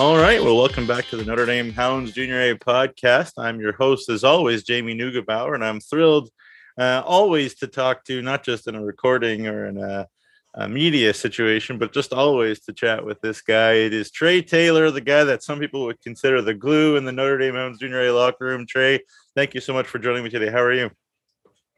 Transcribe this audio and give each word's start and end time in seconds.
All 0.00 0.16
right. 0.16 0.42
Well, 0.42 0.56
welcome 0.56 0.88
back 0.88 1.06
to 1.06 1.16
the 1.16 1.24
Notre 1.24 1.46
Dame 1.46 1.70
Hounds 1.70 2.10
Junior 2.10 2.50
A 2.50 2.58
podcast. 2.58 3.30
I'm 3.38 3.60
your 3.60 3.74
host, 3.74 4.08
as 4.08 4.24
always, 4.24 4.64
Jamie 4.64 4.98
Neugebauer, 4.98 5.54
and 5.54 5.64
I'm 5.64 5.78
thrilled 5.78 6.30
uh, 6.76 7.02
always 7.06 7.54
to 7.56 7.68
talk 7.68 8.02
to, 8.06 8.20
not 8.20 8.42
just 8.42 8.66
in 8.66 8.74
a 8.74 8.84
recording 8.84 9.46
or 9.46 9.66
in 9.66 9.78
a, 9.78 10.08
a, 10.54 10.68
media 10.68 11.14
situation, 11.14 11.78
but 11.78 11.92
just 11.92 12.12
always 12.12 12.58
to 12.62 12.72
chat 12.72 13.06
with 13.06 13.20
this 13.20 13.40
guy. 13.40 13.74
It 13.74 13.94
is 13.94 14.10
Trey 14.10 14.42
Taylor, 14.42 14.90
the 14.90 15.00
guy 15.00 15.22
that 15.22 15.44
some 15.44 15.60
people 15.60 15.84
would 15.84 16.00
consider 16.00 16.42
the 16.42 16.54
glue 16.54 16.96
in 16.96 17.04
the 17.04 17.12
Notre 17.12 17.38
Dame 17.38 17.54
Hounds 17.54 17.78
Junior 17.78 18.00
A 18.00 18.10
locker 18.12 18.46
room. 18.46 18.66
Trey, 18.66 18.98
thank 19.36 19.54
you 19.54 19.60
so 19.60 19.72
much 19.72 19.86
for 19.86 20.00
joining 20.00 20.24
me 20.24 20.30
today. 20.30 20.50
How 20.50 20.60
are 20.60 20.74
you? 20.74 20.90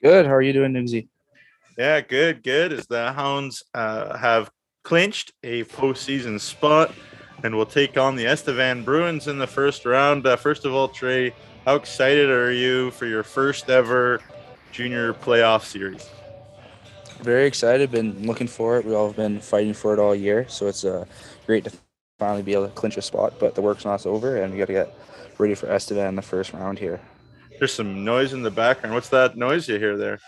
Good. 0.03 0.25
How 0.25 0.33
are 0.33 0.43
you 0.43 0.55
doing, 0.55 0.73
Nugzy? 0.73 1.09
Yeah, 1.77 2.01
good, 2.01 2.43
good. 2.43 2.73
As 2.73 2.87
the 2.87 3.13
Hounds 3.13 3.63
uh, 3.75 4.17
have 4.17 4.51
clinched 4.85 5.35
a 5.43 5.65
postseason 5.65 6.41
spot 6.41 6.95
and 7.43 7.57
we'll 7.57 7.67
take 7.67 7.97
on 7.97 8.17
the 8.17 8.27
Estevan 8.27 8.85
Bruins 8.85 9.29
in 9.29 9.39
the 9.39 9.47
first 9.47 9.85
round. 9.85 10.27
Uh, 10.27 10.37
first 10.37 10.65
of 10.65 10.75
all, 10.75 10.89
Trey, 10.89 11.33
how 11.65 11.75
excited 11.75 12.31
are 12.31 12.53
you 12.53 12.91
for 12.93 13.07
your 13.07 13.23
first 13.23 13.69
ever 13.71 14.21
junior 14.73 15.13
playoff 15.15 15.65
series? 15.65 16.09
Very 17.21 17.47
excited. 17.47 17.91
Been 17.91 18.27
looking 18.27 18.47
for 18.47 18.79
it. 18.79 18.85
We've 18.85 18.95
all 18.95 19.13
been 19.13 19.41
fighting 19.41 19.75
for 19.75 19.93
it 19.93 19.99
all 19.99 20.15
year, 20.15 20.47
so 20.49 20.67
it's 20.67 20.85
uh, 20.85 21.05
great 21.47 21.65
to 21.65 21.73
finally 22.19 22.43
be 22.43 22.53
able 22.53 22.67
to 22.67 22.73
clinch 22.75 22.97
a 22.97 23.03
spot. 23.03 23.35
But 23.39 23.55
the 23.55 23.63
work's 23.63 23.85
not 23.85 24.05
over, 24.07 24.37
and 24.37 24.53
we 24.53 24.59
got 24.59 24.67
to 24.67 24.73
get 24.73 24.95
ready 25.39 25.55
for 25.55 25.67
Estevan 25.67 26.09
in 26.09 26.17
the 26.17 26.23
first 26.23 26.53
round 26.53 26.79
here. 26.79 27.01
There's 27.59 27.73
some 27.73 28.05
noise 28.05 28.33
in 28.33 28.43
the 28.43 28.51
background. 28.51 28.95
What's 28.95 29.09
that 29.11 29.37
noise 29.37 29.69
you 29.69 29.79
hear 29.79 29.97
there? 29.97 30.19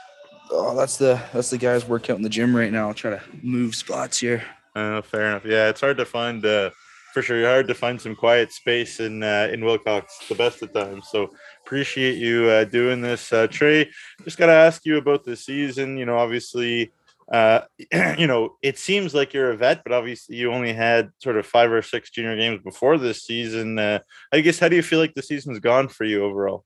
Oh, 0.50 0.74
that's 0.74 0.96
the 0.96 1.20
that's 1.32 1.50
the 1.50 1.58
guys 1.58 1.86
working 1.86 2.14
out 2.14 2.16
in 2.16 2.22
the 2.22 2.30
gym 2.30 2.56
right 2.56 2.72
now. 2.72 2.88
I'll 2.88 2.94
try 2.94 3.10
to 3.10 3.22
move 3.42 3.74
spots 3.74 4.18
here. 4.18 4.42
Uh, 4.74 5.02
fair 5.02 5.26
enough. 5.26 5.44
Yeah, 5.44 5.68
it's 5.68 5.80
hard 5.80 5.98
to 5.98 6.06
find 6.06 6.44
uh, 6.44 6.70
for 7.12 7.22
sure. 7.22 7.38
You're 7.38 7.48
hard 7.48 7.68
to 7.68 7.74
find 7.74 8.00
some 8.00 8.14
quiet 8.14 8.52
space 8.52 9.00
in 9.00 9.22
uh, 9.22 9.48
in 9.52 9.64
Wilcox 9.64 10.18
the 10.28 10.34
best 10.34 10.62
of 10.62 10.72
times. 10.72 11.08
So 11.10 11.32
appreciate 11.64 12.16
you 12.16 12.48
uh, 12.48 12.64
doing 12.64 13.00
this, 13.00 13.32
uh, 13.32 13.46
Trey. 13.46 13.90
Just 14.24 14.38
got 14.38 14.46
to 14.46 14.52
ask 14.52 14.84
you 14.84 14.98
about 14.98 15.24
the 15.24 15.36
season. 15.36 15.96
You 15.96 16.06
know, 16.06 16.18
obviously, 16.18 16.92
uh, 17.32 17.60
you 18.18 18.26
know, 18.26 18.56
it 18.62 18.78
seems 18.78 19.14
like 19.14 19.32
you're 19.32 19.50
a 19.50 19.56
vet, 19.56 19.82
but 19.84 19.92
obviously 19.92 20.36
you 20.36 20.52
only 20.52 20.72
had 20.72 21.10
sort 21.18 21.36
of 21.36 21.46
five 21.46 21.70
or 21.70 21.82
six 21.82 22.10
junior 22.10 22.36
games 22.36 22.62
before 22.62 22.98
this 22.98 23.22
season. 23.22 23.78
Uh, 23.78 24.00
I 24.32 24.40
guess 24.40 24.58
how 24.58 24.68
do 24.68 24.76
you 24.76 24.82
feel 24.82 24.98
like 24.98 25.14
the 25.14 25.22
season's 25.22 25.58
gone 25.58 25.88
for 25.88 26.04
you 26.04 26.24
overall? 26.24 26.64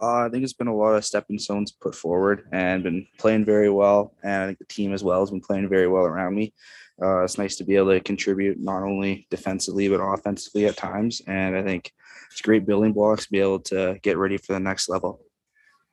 Uh, 0.00 0.26
I 0.26 0.28
think 0.28 0.44
it's 0.44 0.52
been 0.52 0.68
a 0.68 0.76
lot 0.76 0.94
of 0.94 1.04
stepping 1.04 1.40
stones 1.40 1.72
put 1.72 1.94
forward 1.94 2.46
and 2.52 2.84
been 2.84 3.06
playing 3.18 3.44
very 3.44 3.68
well. 3.68 4.14
And 4.22 4.42
I 4.42 4.46
think 4.46 4.58
the 4.58 4.64
team 4.66 4.94
as 4.94 5.02
well 5.02 5.20
has 5.20 5.30
been 5.30 5.40
playing 5.40 5.68
very 5.68 5.88
well 5.88 6.04
around 6.04 6.36
me. 6.36 6.54
Uh, 7.00 7.22
it's 7.22 7.38
nice 7.38 7.56
to 7.56 7.64
be 7.64 7.76
able 7.76 7.92
to 7.92 8.00
contribute 8.00 8.58
not 8.58 8.82
only 8.82 9.26
defensively 9.30 9.88
but 9.88 10.00
offensively 10.00 10.66
at 10.66 10.76
times, 10.76 11.22
and 11.26 11.56
I 11.56 11.62
think 11.62 11.92
it's 12.30 12.40
great 12.40 12.66
building 12.66 12.92
blocks 12.92 13.24
to 13.24 13.30
be 13.30 13.40
able 13.40 13.60
to 13.60 13.98
get 14.02 14.18
ready 14.18 14.36
for 14.36 14.52
the 14.52 14.60
next 14.60 14.88
level. 14.88 15.20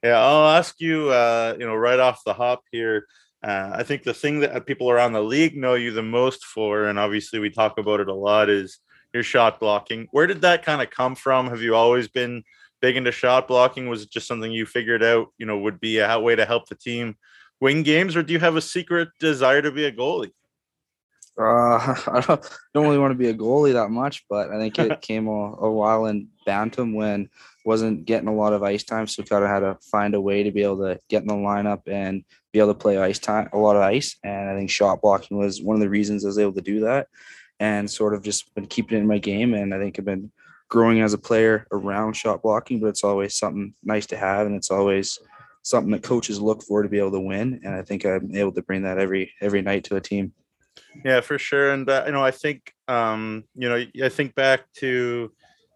Yeah, 0.03 0.20
I'll 0.20 0.56
ask 0.56 0.80
you, 0.80 1.09
uh, 1.09 1.56
you 1.59 1.66
know, 1.66 1.76
right 1.76 2.00
off 2.00 2.23
the 2.26 2.33
hop 2.33 2.64
here. 2.72 3.08
Uh, 3.44 3.72
I 3.73 3.83
think 3.83 4.03
the 4.03 4.14
thing 4.14 4.39
that 4.39 4.66
people 4.66 4.89
around 4.89 5.14
the 5.14 5.22
league 5.22 5.56
know 5.56 5.76
you 5.76 5.92
the 5.92 6.02
most 6.02 6.45
for, 6.45 6.86
and 6.86 6.98
obviously 6.98 7.39
we 7.39 7.50
talk 7.50 7.78
about 7.78 8.00
it 8.00 8.08
a 8.08 8.14
lot, 8.14 8.50
is 8.50 8.80
your 9.14 9.23
shot 9.23 9.59
blocking. 9.59 10.08
Where 10.11 10.28
did 10.28 10.42
that 10.42 10.66
kind 10.66 10.81
of 10.81 10.89
come 10.89 11.16
from? 11.16 11.48
Have 11.48 11.61
you 11.61 11.76
always 11.76 12.08
been 12.08 12.44
big 12.81 12.98
into 12.98 13.11
shot 13.11 13.48
blocking? 13.48 13.88
Was 13.88 14.03
it 14.03 14.11
just 14.11 14.28
something 14.28 14.52
you 14.52 14.66
figured 14.66 15.03
out, 15.03 15.28
you 15.38 15.45
know, 15.45 15.59
would 15.59 15.80
be 15.80 16.00
a 16.00 16.20
way 16.20 16.36
to 16.36 16.45
help 16.45 16.67
the 16.67 16.76
team 16.76 17.16
win 17.61 17.83
games, 17.83 18.16
or 18.16 18.23
do 18.23 18.33
you 18.33 18.39
have 18.39 18.56
a 18.56 18.61
secret 18.61 19.09
desire 19.20 19.61
to 19.61 19.72
be 19.72 19.86
a 19.86 19.92
goalie? 19.92 20.31
Uh, 21.38 21.95
I 22.08 22.23
don't, 22.25 22.50
don't 22.73 22.86
really 22.86 22.97
want 22.97 23.11
to 23.11 23.17
be 23.17 23.30
a 23.30 23.33
goalie 23.33 23.73
that 23.73 23.89
much, 23.89 24.25
but 24.30 24.52
I 24.52 24.58
think 24.58 24.80
it 24.80 25.02
came 25.02 25.28
a, 25.28 25.31
a 25.31 25.72
while 25.72 26.05
in 26.05 26.30
Bantam 26.45 26.94
when 26.94 27.30
wasn't 27.65 28.05
getting 28.05 28.27
a 28.27 28.33
lot 28.33 28.54
of 28.54 28.64
ice 28.64 28.83
time, 28.83 29.08
so 29.08 29.23
kind 29.23 29.43
of 29.43 29.49
had 29.49 29.60
to 29.60 29.77
find 29.92 30.14
a 30.14 30.21
way 30.21 30.43
to 30.43 30.52
be 30.52 30.61
able 30.64 30.77
to 30.77 30.99
get 31.10 31.23
in 31.23 31.27
the 31.27 31.33
lineup 31.33 31.82
and 31.87 32.23
be 32.54 32.60
able 32.60 32.73
to 32.73 32.80
play 32.80 32.98
ice 32.98 33.20
time, 33.20 33.49
a 33.54 33.58
lot 33.58 33.76
of 33.76 33.82
ice. 33.82 34.17
And 34.23 34.49
I 34.49 34.55
think 34.55 34.70
shot 34.70 35.02
blocking 35.02 35.37
was 35.37 35.61
one 35.61 35.76
of 35.76 35.82
the 35.82 35.89
reasons 35.89 36.23
I 36.23 36.27
was 36.27 36.37
able 36.37 36.54
to 36.54 36.61
do 36.61 36.82
that, 36.82 37.08
and 37.60 37.89
sort 37.89 38.14
of 38.14 38.23
just 38.23 38.54
been 38.54 38.67
keeping 38.67 38.98
it 38.98 39.02
in 39.02 39.08
my 39.08 39.17
game. 39.17 39.54
And 39.54 39.73
I 39.73 39.80
think 39.80 39.98
I've 39.98 40.05
been 40.05 40.31
growing 40.70 41.02
as 41.02 41.14
a 41.14 41.17
player 41.17 41.67
around 41.71 42.14
shot 42.14 42.42
blocking, 42.42 42.80
but 42.80 42.87
it's 42.87 43.04
always 43.04 43.36
something 43.36 43.73
nice 43.83 44.05
to 44.08 44.17
have, 44.17 44.45
and 44.45 44.55
it's 44.55 44.71
always 44.71 45.20
something 45.64 45.92
that 45.92 46.04
coaches 46.04 46.39
look 46.39 46.61
for 46.61 46.83
to 46.83 46.89
be 46.89 46.99
able 46.99 47.11
to 47.11 47.20
win. 47.20 47.60
And 47.64 47.73
I 47.73 47.81
think 47.81 48.05
I'm 48.05 48.36
able 48.36 48.52
to 48.52 48.61
bring 48.61 48.83
that 48.83 48.99
every 48.99 49.33
every 49.42 49.64
night 49.64 49.86
to 49.86 49.95
a 49.95 50.02
team. 50.02 50.33
Yeah, 51.04 51.22
for 51.22 51.38
sure. 51.38 51.72
And 51.72 51.89
uh, 51.89 52.04
you 52.06 52.11
know, 52.11 52.23
I 52.23 52.32
think 52.32 52.73
um, 52.88 53.44
you 53.56 53.70
know, 53.70 53.83
I 54.04 54.10
think 54.10 54.36
back 54.36 54.72
to 54.78 55.32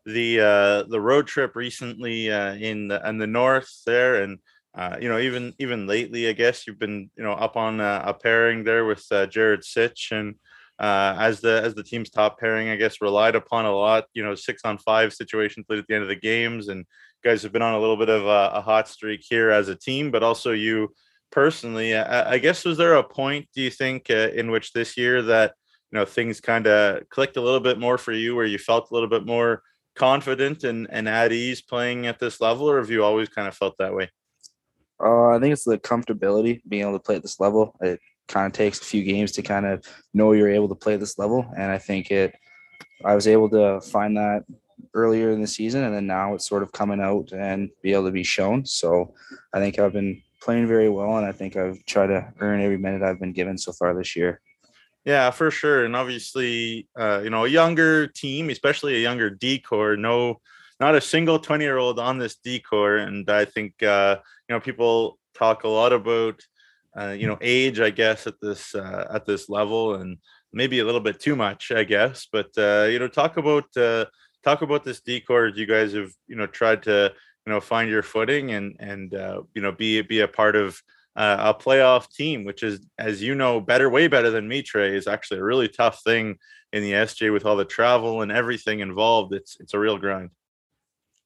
the 0.05 0.39
uh, 0.39 0.83
the 0.89 0.99
road 0.99 1.27
trip 1.27 1.55
recently 1.55 2.31
uh, 2.31 2.53
in 2.55 2.87
the 2.87 3.07
in 3.07 3.17
the 3.17 3.27
north 3.27 3.69
there, 3.85 4.23
and 4.23 4.39
uh, 4.75 4.97
you 4.99 5.09
know, 5.09 5.19
even 5.19 5.53
even 5.59 5.87
lately, 5.87 6.27
I 6.27 6.33
guess 6.33 6.65
you've 6.65 6.79
been 6.79 7.09
you 7.15 7.23
know 7.23 7.33
up 7.33 7.57
on 7.57 7.79
uh, 7.81 8.03
a 8.05 8.13
pairing 8.13 8.63
there 8.63 8.85
with 8.85 9.05
uh, 9.11 9.27
Jared 9.27 9.63
Sitch, 9.63 10.09
and 10.11 10.35
uh, 10.79 11.15
as 11.19 11.41
the 11.41 11.61
as 11.63 11.75
the 11.75 11.83
team's 11.83 12.09
top 12.09 12.39
pairing, 12.39 12.69
I 12.69 12.75
guess 12.75 13.01
relied 13.01 13.35
upon 13.35 13.65
a 13.65 13.75
lot. 13.75 14.05
You 14.13 14.23
know, 14.23 14.35
six 14.35 14.61
on 14.63 14.77
five 14.77 15.13
situations 15.13 15.65
late 15.69 15.79
at 15.79 15.87
the 15.87 15.95
end 15.95 16.03
of 16.03 16.09
the 16.09 16.15
games, 16.15 16.69
and 16.69 16.85
guys 17.23 17.43
have 17.43 17.51
been 17.51 17.61
on 17.61 17.73
a 17.73 17.79
little 17.79 17.97
bit 17.97 18.09
of 18.09 18.25
a, 18.25 18.51
a 18.55 18.61
hot 18.61 18.87
streak 18.87 19.21
here 19.27 19.51
as 19.51 19.67
a 19.67 19.75
team, 19.75 20.09
but 20.09 20.23
also 20.23 20.51
you 20.51 20.93
personally, 21.31 21.95
I, 21.95 22.33
I, 22.33 22.37
guess 22.37 22.65
was 22.65 22.77
there 22.77 22.95
a 22.95 23.03
point 23.03 23.47
do 23.53 23.61
you 23.61 23.69
think 23.69 24.09
uh, 24.09 24.29
in 24.33 24.51
which 24.51 24.73
this 24.73 24.97
year 24.97 25.21
that 25.23 25.53
you 25.91 25.99
know 25.99 26.05
things 26.05 26.39
kind 26.39 26.67
of 26.67 27.07
clicked 27.09 27.37
a 27.37 27.41
little 27.41 27.59
bit 27.59 27.79
more 27.79 27.97
for 27.97 28.11
you, 28.11 28.35
where 28.35 28.45
you 28.45 28.57
felt 28.57 28.89
a 28.89 28.93
little 28.93 29.09
bit 29.09 29.25
more 29.25 29.61
confident 29.95 30.63
and, 30.63 30.87
and 30.89 31.07
at 31.09 31.31
ease 31.31 31.61
playing 31.61 32.07
at 32.07 32.19
this 32.19 32.41
level, 32.41 32.69
or 32.69 32.79
have 32.79 32.89
you 32.89 33.03
always 33.03 33.29
kind 33.29 33.47
of 33.47 33.55
felt 33.55 33.75
that 33.79 33.93
way? 33.93 34.09
Uh, 35.03 35.29
I 35.29 35.39
think 35.39 35.53
it's 35.53 35.63
the 35.63 35.77
comfortability 35.77 36.61
being 36.67 36.83
able 36.83 36.93
to 36.93 36.99
play 36.99 37.15
at 37.15 37.21
this 37.21 37.39
level. 37.39 37.75
It 37.81 37.99
kind 38.27 38.45
of 38.45 38.53
takes 38.53 38.81
a 38.81 38.85
few 38.85 39.03
games 39.03 39.31
to 39.33 39.41
kind 39.41 39.65
of 39.65 39.83
know 40.13 40.33
you're 40.33 40.49
able 40.49 40.69
to 40.69 40.75
play 40.75 40.97
this 40.97 41.17
level, 41.17 41.45
and 41.57 41.71
I 41.71 41.77
think 41.77 42.11
it. 42.11 42.35
I 43.03 43.15
was 43.15 43.27
able 43.27 43.49
to 43.51 43.79
find 43.79 44.17
that 44.17 44.43
earlier 44.93 45.31
in 45.31 45.41
the 45.41 45.47
season, 45.47 45.83
and 45.83 45.95
then 45.95 46.07
now 46.07 46.33
it's 46.33 46.47
sort 46.47 46.63
of 46.63 46.71
coming 46.71 46.99
out 46.99 47.31
and 47.31 47.69
be 47.81 47.93
able 47.93 48.05
to 48.05 48.11
be 48.11 48.23
shown. 48.23 48.65
So 48.65 49.13
I 49.53 49.59
think 49.59 49.79
I've 49.79 49.93
been 49.93 50.21
playing 50.41 50.67
very 50.67 50.89
well, 50.89 51.17
and 51.17 51.25
I 51.25 51.31
think 51.31 51.55
I've 51.55 51.83
tried 51.85 52.07
to 52.07 52.33
earn 52.39 52.61
every 52.61 52.77
minute 52.77 53.01
I've 53.01 53.19
been 53.19 53.33
given 53.33 53.57
so 53.57 53.71
far 53.73 53.93
this 53.93 54.15
year. 54.15 54.41
Yeah, 55.05 55.31
for 55.31 55.49
sure, 55.49 55.85
and 55.85 55.95
obviously, 55.95 56.87
uh, 56.97 57.21
you 57.23 57.29
know, 57.29 57.45
a 57.45 57.49
younger 57.49 58.07
team, 58.07 58.49
especially 58.49 58.95
a 58.95 58.99
younger 58.99 59.29
D 59.29 59.59
corps, 59.59 59.95
no, 59.95 60.41
not 60.79 60.95
a 60.95 61.01
single 61.01 61.39
twenty-year-old 61.39 61.99
on 61.99 62.17
this 62.17 62.35
D 62.35 62.59
corps, 62.59 62.97
and 62.97 63.29
I 63.29 63.45
think 63.45 63.81
uh, 63.81 64.17
you 64.47 64.55
know 64.55 64.59
people 64.59 65.17
talk 65.33 65.63
a 65.63 65.69
lot 65.69 65.93
about 65.93 66.41
uh, 66.97 67.15
you 67.17 67.27
know 67.27 67.37
age, 67.41 67.79
I 67.79 67.89
guess, 67.89 68.27
at 68.27 68.35
this 68.41 68.75
uh, 68.75 69.07
at 69.11 69.25
this 69.25 69.49
level, 69.49 69.95
and 69.95 70.17
maybe 70.51 70.79
a 70.79 70.85
little 70.85 71.01
bit 71.01 71.19
too 71.19 71.35
much, 71.35 71.71
I 71.71 71.83
guess. 71.83 72.27
But 72.31 72.49
uh, 72.57 72.87
you 72.89 72.99
know, 72.99 73.07
talk 73.07 73.37
about 73.37 73.65
uh, 73.77 74.05
talk 74.43 74.61
about 74.61 74.83
this 74.83 75.01
D 75.01 75.21
corps. 75.21 75.47
You 75.47 75.65
guys 75.65 75.93
have 75.93 76.11
you 76.27 76.35
know 76.35 76.47
tried 76.47 76.83
to 76.83 77.13
you 77.45 77.53
know 77.53 77.59
find 77.59 77.89
your 77.89 78.03
footing 78.03 78.51
and 78.51 78.75
and 78.79 79.13
uh, 79.13 79.41
you 79.53 79.61
know 79.61 79.71
be 79.71 80.01
be 80.01 80.21
a 80.21 80.27
part 80.27 80.55
of 80.55 80.81
uh, 81.15 81.53
a 81.53 81.63
playoff 81.63 82.09
team, 82.13 82.43
which 82.43 82.63
is 82.63 82.79
as 82.97 83.21
you 83.21 83.35
know 83.35 83.59
better, 83.59 83.89
way 83.89 84.07
better 84.07 84.29
than 84.29 84.47
me. 84.47 84.61
Trey 84.61 84.95
is 84.95 85.07
actually 85.07 85.39
a 85.39 85.43
really 85.43 85.67
tough 85.67 86.01
thing 86.03 86.37
in 86.71 86.83
the 86.83 86.91
SJ 86.91 87.33
with 87.33 87.45
all 87.45 87.55
the 87.55 87.65
travel 87.65 88.21
and 88.21 88.31
everything 88.31 88.79
involved. 88.79 89.33
It's 89.33 89.57
it's 89.59 89.73
a 89.73 89.79
real 89.79 89.97
grind. 89.97 90.29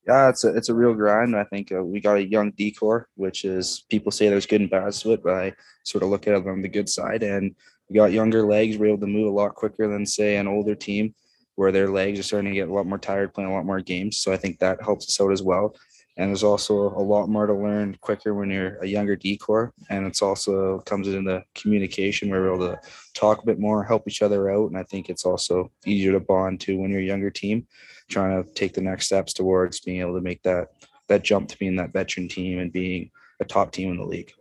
Yeah, 0.08 0.30
it's 0.30 0.44
a 0.44 0.56
it's 0.56 0.70
a 0.70 0.74
real 0.74 0.94
grind. 0.94 1.36
I 1.36 1.44
think 1.44 1.72
uh, 1.72 1.84
we 1.84 2.00
got 2.00 2.18
a 2.18 2.28
young 2.28 2.52
D 2.52 2.72
corps, 2.72 3.08
which 3.16 3.46
is 3.46 3.86
people 3.90 4.12
say 4.12 4.30
there's 4.30 4.46
good 4.46 4.62
and 4.62 4.70
bad 4.70 4.94
to 4.94 5.14
it, 5.14 5.24
but 5.24 5.34
I 5.34 5.54
sort 5.84 6.04
of 6.04 6.10
look 6.10 6.28
at 6.28 6.34
it 6.34 6.48
on 6.48 6.62
the 6.62 6.70
good 6.70 6.90
side. 6.90 7.24
And 7.24 7.56
we 7.90 7.96
got 7.96 8.12
younger 8.12 8.46
legs. 8.46 8.78
We're 8.78 8.88
able 8.88 9.00
to 9.00 9.08
move 9.08 9.28
a 9.28 9.36
lot 9.36 9.56
quicker 9.56 9.88
than 9.88 10.06
say 10.06 10.38
an 10.38 10.48
older 10.48 10.76
team, 10.76 11.14
where 11.56 11.72
their 11.72 11.90
legs 11.90 12.20
are 12.20 12.24
starting 12.24 12.52
to 12.52 12.56
get 12.56 12.70
a 12.70 12.74
lot 12.74 12.88
more 12.88 12.98
tired 12.98 13.34
playing 13.34 13.52
a 13.52 13.54
lot 13.54 13.66
more 13.66 13.82
games. 13.82 14.18
So 14.18 14.34
I 14.34 14.38
think 14.38 14.60
that 14.60 14.82
helps 14.82 15.08
us 15.08 15.22
out 15.22 15.32
as 15.32 15.44
well 15.44 15.76
and 16.18 16.30
there's 16.30 16.44
also 16.44 16.90
a 16.90 17.02
lot 17.02 17.28
more 17.28 17.48
to 17.48 17.54
learn 17.54 17.98
quicker 18.02 18.34
when 18.34 18.50
you're 18.50 18.78
a 18.78 18.86
younger 18.86 19.16
D 19.16 19.38
corps 19.38 19.74
and 19.90 20.06
it's 20.06 20.22
also 20.22 20.80
comes 20.82 21.08
in 21.08 21.24
the 21.24 21.44
communication 21.56 22.30
where 22.30 22.42
we're 22.42 22.56
able 22.56 22.68
to 22.68 22.80
talk 23.14 23.42
a 23.42 23.46
bit 23.46 23.60
more 23.60 23.84
help 23.84 24.08
each 24.08 24.22
other 24.22 24.52
out 24.52 24.70
and 24.70 24.78
i 24.78 24.84
think 24.84 25.10
it's 25.10 25.26
also 25.26 25.72
easier 25.86 26.12
to 26.12 26.20
bond 26.20 26.60
to 26.62 26.78
when 26.78 26.92
you're 26.92 27.00
a 27.00 27.04
younger 27.04 27.32
team 27.32 27.66
trying 28.10 28.44
to 28.44 28.50
take 28.54 28.74
the 28.74 28.82
next 28.82 29.06
steps 29.06 29.34
towards 29.34 29.82
being 29.82 30.02
able 30.02 30.16
to 30.16 30.22
make 30.22 30.42
that 30.44 30.68
that 31.08 31.24
jump 31.24 31.50
to 31.50 31.58
being 31.58 31.76
that 31.76 31.94
veteran 31.94 32.28
team 32.28 32.60
and 32.60 32.72
being 32.72 33.12
a 33.40 33.46
top 33.46 33.72
team 33.72 33.92
in 33.92 33.98
the 33.98 34.06
league. 34.06 34.32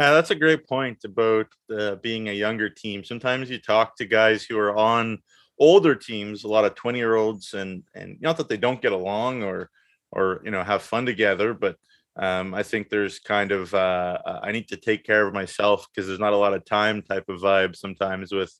Yeah, 0.00 0.12
that's 0.12 0.30
a 0.30 0.36
great 0.36 0.66
point 0.66 0.98
about 1.04 1.46
uh, 1.76 1.96
being 1.96 2.28
a 2.28 2.32
younger 2.32 2.68
team. 2.68 3.02
Sometimes 3.02 3.50
you 3.50 3.58
talk 3.58 3.96
to 3.96 4.04
guys 4.04 4.44
who 4.44 4.58
are 4.58 4.76
on 4.76 5.18
older 5.58 5.94
teams 5.94 6.44
a 6.44 6.48
lot 6.48 6.64
of 6.64 6.74
20 6.76 6.98
year 6.98 7.16
olds 7.16 7.54
and 7.54 7.82
and 7.94 8.16
not 8.20 8.36
that 8.36 8.48
they 8.48 8.56
don't 8.56 8.80
get 8.80 8.92
along 8.92 9.42
or 9.42 9.70
or 10.12 10.40
you 10.44 10.50
know 10.50 10.62
have 10.62 10.82
fun 10.82 11.06
together 11.06 11.54
but 11.54 11.76
um, 12.16 12.54
i 12.54 12.62
think 12.62 12.88
there's 12.88 13.18
kind 13.18 13.52
of 13.52 13.72
uh, 13.74 14.18
uh 14.26 14.40
i 14.42 14.52
need 14.52 14.68
to 14.68 14.76
take 14.76 15.04
care 15.04 15.26
of 15.26 15.34
myself 15.34 15.86
because 15.88 16.06
there's 16.06 16.18
not 16.18 16.32
a 16.32 16.36
lot 16.36 16.54
of 16.54 16.64
time 16.64 17.02
type 17.02 17.28
of 17.28 17.40
vibe 17.40 17.76
sometimes 17.76 18.32
with 18.32 18.52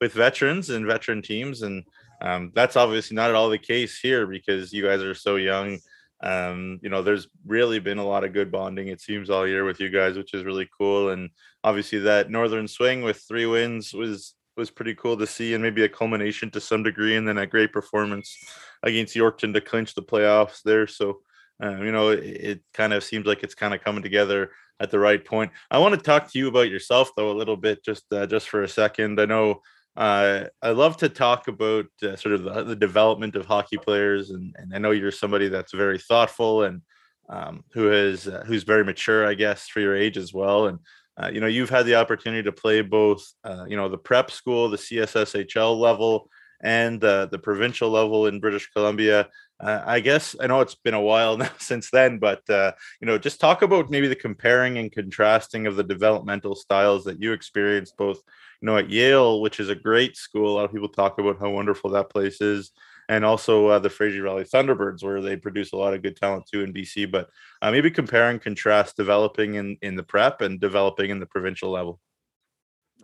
with 0.00 0.12
veterans 0.12 0.70
and 0.70 0.86
veteran 0.86 1.22
teams 1.22 1.62
and 1.62 1.84
um, 2.20 2.52
that's 2.54 2.76
obviously 2.76 3.14
not 3.14 3.30
at 3.30 3.36
all 3.36 3.50
the 3.50 3.58
case 3.58 3.98
here 3.98 4.26
because 4.26 4.72
you 4.72 4.82
guys 4.82 5.02
are 5.02 5.14
so 5.14 5.36
young. 5.36 5.78
Um, 6.22 6.78
you 6.82 6.88
know, 6.88 7.02
there's 7.02 7.28
really 7.44 7.78
been 7.78 7.98
a 7.98 8.06
lot 8.06 8.24
of 8.24 8.32
good 8.32 8.50
bonding, 8.50 8.88
it 8.88 9.00
seems, 9.00 9.28
all 9.28 9.46
year 9.46 9.64
with 9.64 9.80
you 9.80 9.90
guys, 9.90 10.16
which 10.16 10.32
is 10.32 10.44
really 10.44 10.68
cool. 10.78 11.10
And 11.10 11.30
obviously, 11.62 11.98
that 12.00 12.30
northern 12.30 12.68
swing 12.68 13.02
with 13.02 13.22
three 13.28 13.46
wins 13.46 13.92
was 13.92 14.34
was 14.56 14.70
pretty 14.70 14.94
cool 14.94 15.16
to 15.16 15.26
see, 15.26 15.54
and 15.54 15.62
maybe 15.62 15.84
a 15.84 15.88
culmination 15.88 16.50
to 16.50 16.60
some 16.60 16.82
degree, 16.82 17.16
and 17.16 17.26
then 17.26 17.38
a 17.38 17.46
great 17.46 17.72
performance 17.72 18.36
against 18.82 19.14
Yorkton 19.14 19.52
to 19.54 19.60
clinch 19.60 19.94
the 19.94 20.02
playoffs 20.02 20.62
there. 20.62 20.86
So, 20.86 21.20
um, 21.60 21.84
you 21.84 21.92
know, 21.92 22.10
it, 22.10 22.24
it 22.24 22.60
kind 22.74 22.92
of 22.92 23.04
seems 23.04 23.26
like 23.26 23.42
it's 23.42 23.54
kind 23.54 23.74
of 23.74 23.82
coming 23.82 24.02
together 24.02 24.50
at 24.80 24.90
the 24.90 24.98
right 24.98 25.24
point. 25.24 25.52
I 25.70 25.78
want 25.78 25.94
to 25.94 26.00
talk 26.00 26.30
to 26.30 26.38
you 26.38 26.48
about 26.48 26.70
yourself 26.70 27.10
though 27.16 27.30
a 27.30 27.38
little 27.38 27.56
bit, 27.56 27.84
just 27.84 28.04
uh, 28.12 28.26
just 28.26 28.48
for 28.48 28.62
a 28.62 28.68
second. 28.68 29.20
I 29.20 29.24
know 29.24 29.62
uh, 29.96 30.44
I 30.60 30.70
love 30.70 30.98
to 30.98 31.08
talk 31.08 31.48
about 31.48 31.86
uh, 32.02 32.16
sort 32.16 32.34
of 32.34 32.44
the, 32.44 32.64
the, 32.64 32.76
development 32.76 33.34
of 33.34 33.46
hockey 33.46 33.78
players, 33.78 34.30
and, 34.30 34.54
and 34.58 34.74
I 34.74 34.78
know 34.78 34.90
you're 34.90 35.10
somebody 35.10 35.48
that's 35.48 35.72
very 35.72 35.98
thoughtful 35.98 36.64
and 36.64 36.82
um, 37.30 37.64
who 37.72 37.90
is 37.90 38.28
uh, 38.28 38.44
who's 38.46 38.62
very 38.62 38.84
mature, 38.84 39.26
I 39.26 39.34
guess, 39.34 39.68
for 39.68 39.80
your 39.80 39.96
age 39.96 40.18
as 40.18 40.34
well. 40.34 40.66
And 40.66 40.80
uh, 41.22 41.30
you 41.32 41.40
know, 41.40 41.46
you've 41.46 41.70
had 41.70 41.86
the 41.86 41.94
opportunity 41.94 42.42
to 42.42 42.52
play 42.52 42.82
both, 42.82 43.24
uh, 43.44 43.64
you 43.68 43.76
know, 43.76 43.88
the 43.88 43.98
prep 43.98 44.30
school, 44.30 44.68
the 44.68 44.76
CSSHL 44.76 45.78
level, 45.78 46.28
and 46.62 47.00
the 47.00 47.40
provincial 47.42 47.90
level 47.90 48.26
in 48.26 48.40
British 48.40 48.70
Columbia. 48.70 49.28
Uh, 49.58 49.82
I 49.86 50.00
guess 50.00 50.36
I 50.38 50.46
know 50.46 50.60
it's 50.60 50.74
been 50.74 50.94
a 50.94 51.00
while 51.00 51.36
now 51.38 51.50
since 51.58 51.90
then, 51.90 52.18
but 52.18 52.48
uh, 52.50 52.72
you 53.00 53.06
know, 53.06 53.18
just 53.18 53.40
talk 53.40 53.62
about 53.62 53.90
maybe 53.90 54.08
the 54.08 54.16
comparing 54.16 54.78
and 54.78 54.92
contrasting 54.92 55.66
of 55.66 55.76
the 55.76 55.84
developmental 55.84 56.54
styles 56.54 57.04
that 57.04 57.20
you 57.20 57.32
experienced 57.32 57.96
both, 57.96 58.20
you 58.60 58.66
know, 58.66 58.76
at 58.76 58.90
Yale, 58.90 59.40
which 59.40 59.60
is 59.60 59.70
a 59.70 59.74
great 59.74 60.16
school. 60.16 60.52
A 60.52 60.54
lot 60.56 60.64
of 60.64 60.72
people 60.72 60.88
talk 60.88 61.18
about 61.18 61.38
how 61.38 61.50
wonderful 61.50 61.90
that 61.90 62.10
place 62.10 62.40
is, 62.40 62.72
and 63.08 63.24
also 63.24 63.68
uh, 63.68 63.78
the 63.78 63.90
Fraser 63.90 64.22
Valley 64.22 64.44
Thunderbirds, 64.44 65.02
where 65.02 65.20
they 65.20 65.36
produce 65.36 65.72
a 65.72 65.76
lot 65.76 65.94
of 65.94 66.02
good 66.02 66.16
talent 66.16 66.46
too 66.50 66.62
in 66.62 66.72
BC. 66.72 67.10
But 67.10 67.28
uh, 67.62 67.70
maybe 67.70 67.90
compare 67.90 68.30
and 68.30 68.40
contrast 68.40 68.96
developing 68.96 69.54
in 69.54 69.76
in 69.82 69.96
the 69.96 70.02
prep 70.02 70.40
and 70.40 70.60
developing 70.60 71.10
in 71.10 71.20
the 71.20 71.26
provincial 71.26 71.70
level. 71.70 72.00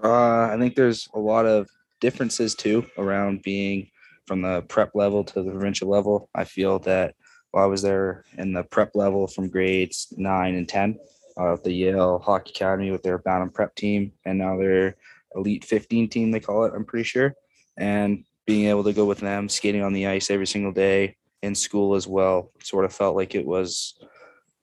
Uh, 0.03 0.49
I 0.53 0.57
think 0.59 0.75
there's 0.75 1.09
a 1.15 1.19
lot 1.19 1.47
of 1.47 1.69
differences 2.01 2.55
too 2.55 2.87
around 2.99 3.43
being 3.43 3.89
from 4.27 4.43
the 4.43 4.63
prep 4.63 4.95
level 4.95 5.25
to 5.25 5.43
the 5.43 5.51
provincial 5.51 5.89
level. 5.89 6.29
I 6.35 6.45
feel 6.45 6.79
that 6.81 7.15
while 7.53 7.65
I 7.65 7.69
was 7.69 7.83
there 7.83 8.25
in 8.39 8.53
the 8.53 8.65
prep 8.65 8.95
level 8.95 9.27
from 9.27 9.49
grades 9.49 10.13
nine 10.17 10.55
and 10.55 10.69
10 10.69 10.99
of 11.37 11.59
uh, 11.59 11.63
the 11.63 11.73
Yale 11.73 12.19
Hockey 12.19 12.51
Academy 12.51 12.91
with 12.91 13.03
their 13.03 13.19
Bantam 13.19 13.51
prep 13.51 13.75
team, 13.75 14.13
and 14.25 14.39
now 14.39 14.59
their 14.59 14.97
Elite 15.35 15.65
15 15.65 16.09
team, 16.09 16.31
they 16.31 16.41
call 16.41 16.65
it, 16.65 16.73
I'm 16.75 16.85
pretty 16.85 17.05
sure. 17.05 17.35
And 17.77 18.25
being 18.47 18.69
able 18.69 18.85
to 18.85 18.93
go 18.93 19.05
with 19.05 19.19
them, 19.19 19.49
skating 19.49 19.83
on 19.83 19.93
the 19.93 20.07
ice 20.07 20.31
every 20.31 20.47
single 20.47 20.73
day 20.73 21.17
in 21.43 21.55
school 21.55 21.95
as 21.95 22.07
well, 22.07 22.51
sort 22.63 22.85
of 22.85 22.93
felt 22.93 23.17
like 23.17 23.35
it 23.35 23.47
was 23.47 23.95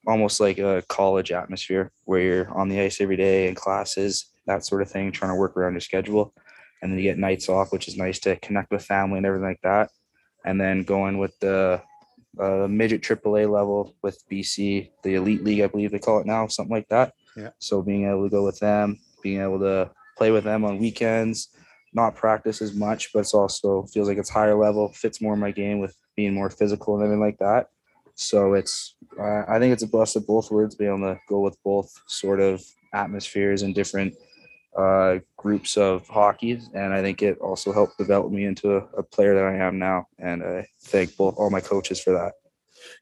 almost 0.07 0.39
like 0.39 0.57
a 0.57 0.83
college 0.87 1.31
atmosphere 1.31 1.91
where 2.05 2.21
you're 2.21 2.51
on 2.51 2.69
the 2.69 2.79
ice 2.79 3.01
every 3.01 3.17
day 3.17 3.47
in 3.47 3.55
classes, 3.55 4.25
that 4.47 4.65
sort 4.65 4.81
of 4.81 4.89
thing, 4.89 5.11
trying 5.11 5.31
to 5.31 5.35
work 5.35 5.55
around 5.55 5.73
your 5.73 5.81
schedule 5.81 6.33
and 6.81 6.91
then 6.91 6.97
you 6.97 7.03
get 7.03 7.17
nights 7.17 7.49
off, 7.49 7.71
which 7.71 7.87
is 7.87 7.97
nice 7.97 8.19
to 8.19 8.35
connect 8.37 8.71
with 8.71 8.85
family 8.85 9.17
and 9.17 9.25
everything 9.25 9.47
like 9.47 9.61
that. 9.61 9.91
And 10.45 10.59
then 10.59 10.83
going 10.83 11.17
with 11.17 11.37
the 11.39 11.81
uh, 12.39 12.67
midget 12.69 13.01
AAA 13.01 13.51
level 13.51 13.95
with 14.01 14.23
BC, 14.31 14.91
the 15.03 15.15
elite 15.15 15.43
league, 15.43 15.61
I 15.61 15.67
believe 15.67 15.91
they 15.91 15.99
call 15.99 16.19
it 16.19 16.25
now, 16.25 16.47
something 16.47 16.73
like 16.73 16.87
that. 16.89 17.13
Yeah. 17.35 17.49
So 17.59 17.81
being 17.81 18.09
able 18.09 18.23
to 18.23 18.29
go 18.29 18.45
with 18.45 18.59
them, 18.59 18.99
being 19.21 19.41
able 19.41 19.59
to 19.59 19.91
play 20.17 20.31
with 20.31 20.45
them 20.45 20.63
on 20.63 20.79
weekends, 20.79 21.49
not 21.93 22.15
practice 22.15 22.61
as 22.61 22.73
much, 22.73 23.11
but 23.13 23.19
it's 23.19 23.33
also 23.33 23.83
feels 23.83 24.07
like 24.07 24.17
it's 24.17 24.29
higher 24.29 24.55
level, 24.55 24.91
fits 24.93 25.21
more 25.21 25.33
in 25.33 25.39
my 25.39 25.51
game 25.51 25.79
with 25.79 25.95
being 26.15 26.33
more 26.33 26.49
physical 26.49 26.95
and 26.95 27.03
everything 27.03 27.21
like 27.21 27.39
that. 27.39 27.67
So 28.15 28.53
it's, 28.53 28.95
uh, 29.19 29.43
I 29.47 29.59
think 29.59 29.73
it's 29.73 29.83
a 29.83 29.87
blessed 29.87 30.17
of 30.17 30.27
both 30.27 30.51
words, 30.51 30.75
being 30.75 30.89
able 30.89 31.13
to 31.13 31.19
go 31.29 31.39
with 31.39 31.57
both 31.63 31.91
sort 32.07 32.39
of 32.41 32.61
atmospheres 32.93 33.61
and 33.61 33.73
different 33.73 34.13
uh, 34.77 35.19
groups 35.37 35.77
of 35.77 36.07
hockey, 36.07 36.61
and 36.73 36.93
I 36.93 37.01
think 37.01 37.21
it 37.21 37.39
also 37.39 37.71
helped 37.73 37.97
develop 37.97 38.31
me 38.31 38.45
into 38.45 38.77
a, 38.77 38.85
a, 38.97 39.03
player 39.03 39.33
that 39.33 39.43
I 39.43 39.55
am 39.65 39.79
now. 39.79 40.05
And 40.19 40.43
I 40.43 40.67
thank 40.83 41.17
both 41.17 41.35
all 41.37 41.49
my 41.49 41.59
coaches 41.59 41.99
for 41.99 42.13
that. 42.13 42.33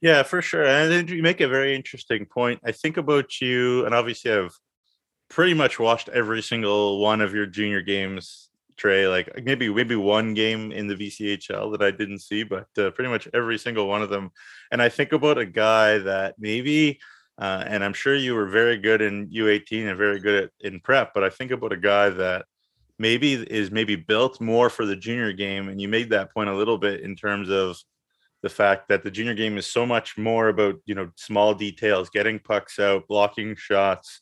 Yeah, 0.02 0.24
for 0.24 0.42
sure. 0.42 0.66
And 0.66 1.10
you 1.10 1.22
make 1.22 1.42
a 1.42 1.48
very 1.48 1.76
interesting 1.76 2.26
point. 2.26 2.62
I 2.64 2.72
think 2.72 2.98
about 2.98 3.42
you, 3.42 3.86
and 3.86 3.94
obviously 3.94 4.32
I've 4.32 4.58
pretty 5.30 5.54
much 5.54 5.80
watched 5.80 6.10
every 6.10 6.42
single 6.42 7.00
one 7.00 7.22
of 7.22 7.34
your 7.34 7.46
junior 7.46 7.82
games, 7.82 8.47
Trey. 8.78 9.08
Like 9.08 9.44
maybe 9.44 9.74
maybe 9.74 9.96
one 9.96 10.34
game 10.34 10.72
in 10.72 10.88
the 10.88 10.96
BCHL 10.96 11.72
that 11.72 11.82
I 11.82 11.92
didn't 11.92 12.20
see, 12.20 12.44
but 12.44 12.68
uh, 12.78 12.92
pretty 12.92 13.10
much 13.10 13.28
every 13.34 13.58
single 13.58 13.88
one 13.88 14.02
of 14.02 14.10
them. 14.10 14.32
And 14.72 14.82
I 14.82 14.90
think 14.90 15.12
about 15.12 15.38
a 15.38 15.46
guy 15.46 15.98
that 16.00 16.36
maybe 16.38 17.00
uh, 17.40 17.64
and 17.68 17.84
I'm 17.84 17.94
sure 17.94 18.16
you 18.16 18.34
were 18.34 18.48
very 18.48 18.78
good 18.78 19.02
in 19.02 19.30
U18 19.30 19.90
and 19.90 19.98
very 19.98 20.20
good 20.20 20.46
at, 20.46 20.50
in 20.62 20.80
prep. 20.80 21.14
But 21.14 21.24
I 21.24 21.30
think 21.30 21.52
about 21.52 21.72
a 21.72 21.78
guy 21.78 22.10
that 22.10 22.46
maybe 22.98 23.34
is 23.34 23.70
maybe 23.70 23.96
built 23.96 24.42
more 24.42 24.70
for 24.70 24.86
the 24.86 24.96
junior 24.96 25.34
game. 25.34 25.70
And 25.70 25.80
you 25.80 25.88
made 25.88 26.10
that 26.10 26.34
point 26.34 26.50
a 26.50 26.56
little 26.56 26.78
bit 26.78 27.02
in 27.02 27.16
terms 27.16 27.50
of 27.50 27.78
the 28.42 28.50
fact 28.50 28.90
that 28.90 29.04
the 29.04 29.12
junior 29.12 29.36
game 29.36 29.58
is 29.58 29.68
so 29.68 29.86
much 29.86 30.18
more 30.18 30.50
about 30.50 30.76
you 30.86 30.96
know 30.96 31.12
small 31.16 31.54
details, 31.54 32.10
getting 32.10 32.40
pucks 32.40 32.80
out, 32.80 33.08
blocking 33.08 33.56
shots, 33.56 34.22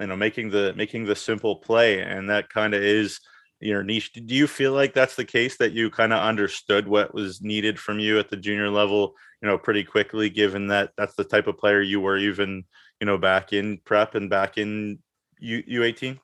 you 0.00 0.06
know, 0.06 0.16
making 0.16 0.50
the 0.50 0.72
making 0.76 1.04
the 1.04 1.16
simple 1.16 1.56
play, 1.56 2.00
and 2.00 2.30
that 2.30 2.48
kind 2.48 2.74
of 2.74 2.82
is 2.82 3.20
your 3.62 3.82
niche. 3.82 4.12
Do 4.12 4.34
you 4.34 4.46
feel 4.46 4.72
like 4.72 4.94
that's 4.94 5.16
the 5.16 5.24
case 5.24 5.56
that 5.58 5.72
you 5.72 5.90
kind 5.90 6.12
of 6.12 6.20
understood 6.20 6.86
what 6.88 7.14
was 7.14 7.40
needed 7.42 7.78
from 7.78 7.98
you 7.98 8.18
at 8.18 8.28
the 8.28 8.36
junior 8.36 8.70
level, 8.70 9.14
you 9.40 9.48
know, 9.48 9.58
pretty 9.58 9.84
quickly, 9.84 10.28
given 10.28 10.66
that 10.68 10.90
that's 10.96 11.14
the 11.14 11.24
type 11.24 11.46
of 11.46 11.58
player 11.58 11.80
you 11.80 12.00
were 12.00 12.18
even, 12.18 12.64
you 13.00 13.06
know, 13.06 13.18
back 13.18 13.52
in 13.52 13.78
prep 13.84 14.14
and 14.14 14.28
back 14.28 14.58
in 14.58 14.98
U 15.38 15.62
U18? 15.62 16.18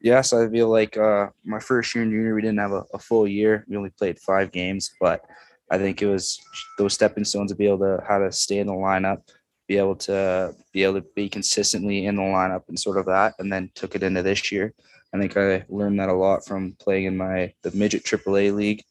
Yes, 0.00 0.32
I 0.32 0.48
feel 0.48 0.68
like 0.68 0.96
uh, 0.96 1.28
my 1.44 1.60
first 1.60 1.94
year 1.94 2.02
in 2.02 2.10
junior, 2.10 2.34
we 2.34 2.42
didn't 2.42 2.58
have 2.58 2.72
a, 2.72 2.84
a 2.92 2.98
full 2.98 3.28
year. 3.28 3.64
We 3.68 3.76
only 3.76 3.90
played 3.90 4.18
five 4.18 4.50
games, 4.50 4.92
but 5.00 5.24
I 5.70 5.78
think 5.78 6.02
it 6.02 6.06
was 6.06 6.40
those 6.76 6.92
stepping 6.92 7.24
stones 7.24 7.52
to 7.52 7.56
be 7.56 7.66
able 7.66 7.78
to 7.78 8.04
how 8.06 8.18
to 8.18 8.32
stay 8.32 8.58
in 8.58 8.66
the 8.66 8.72
lineup, 8.72 9.22
be 9.68 9.78
able 9.78 9.94
to 9.96 10.54
be 10.72 10.82
able 10.82 11.00
to 11.00 11.06
be 11.14 11.28
consistently 11.28 12.06
in 12.06 12.16
the 12.16 12.22
lineup 12.22 12.62
and 12.68 12.78
sort 12.78 12.98
of 12.98 13.06
that, 13.06 13.34
and 13.38 13.52
then 13.52 13.70
took 13.74 13.94
it 13.94 14.02
into 14.02 14.22
this 14.22 14.50
year. 14.50 14.74
I 15.14 15.18
think 15.18 15.36
I 15.36 15.64
learned 15.68 16.00
that 16.00 16.08
a 16.08 16.14
lot 16.14 16.44
from 16.44 16.76
playing 16.78 17.04
in 17.04 17.16
my 17.16 17.52
the 17.62 17.70
midget 17.72 18.04
AAA 18.04 18.54
league 18.54 18.82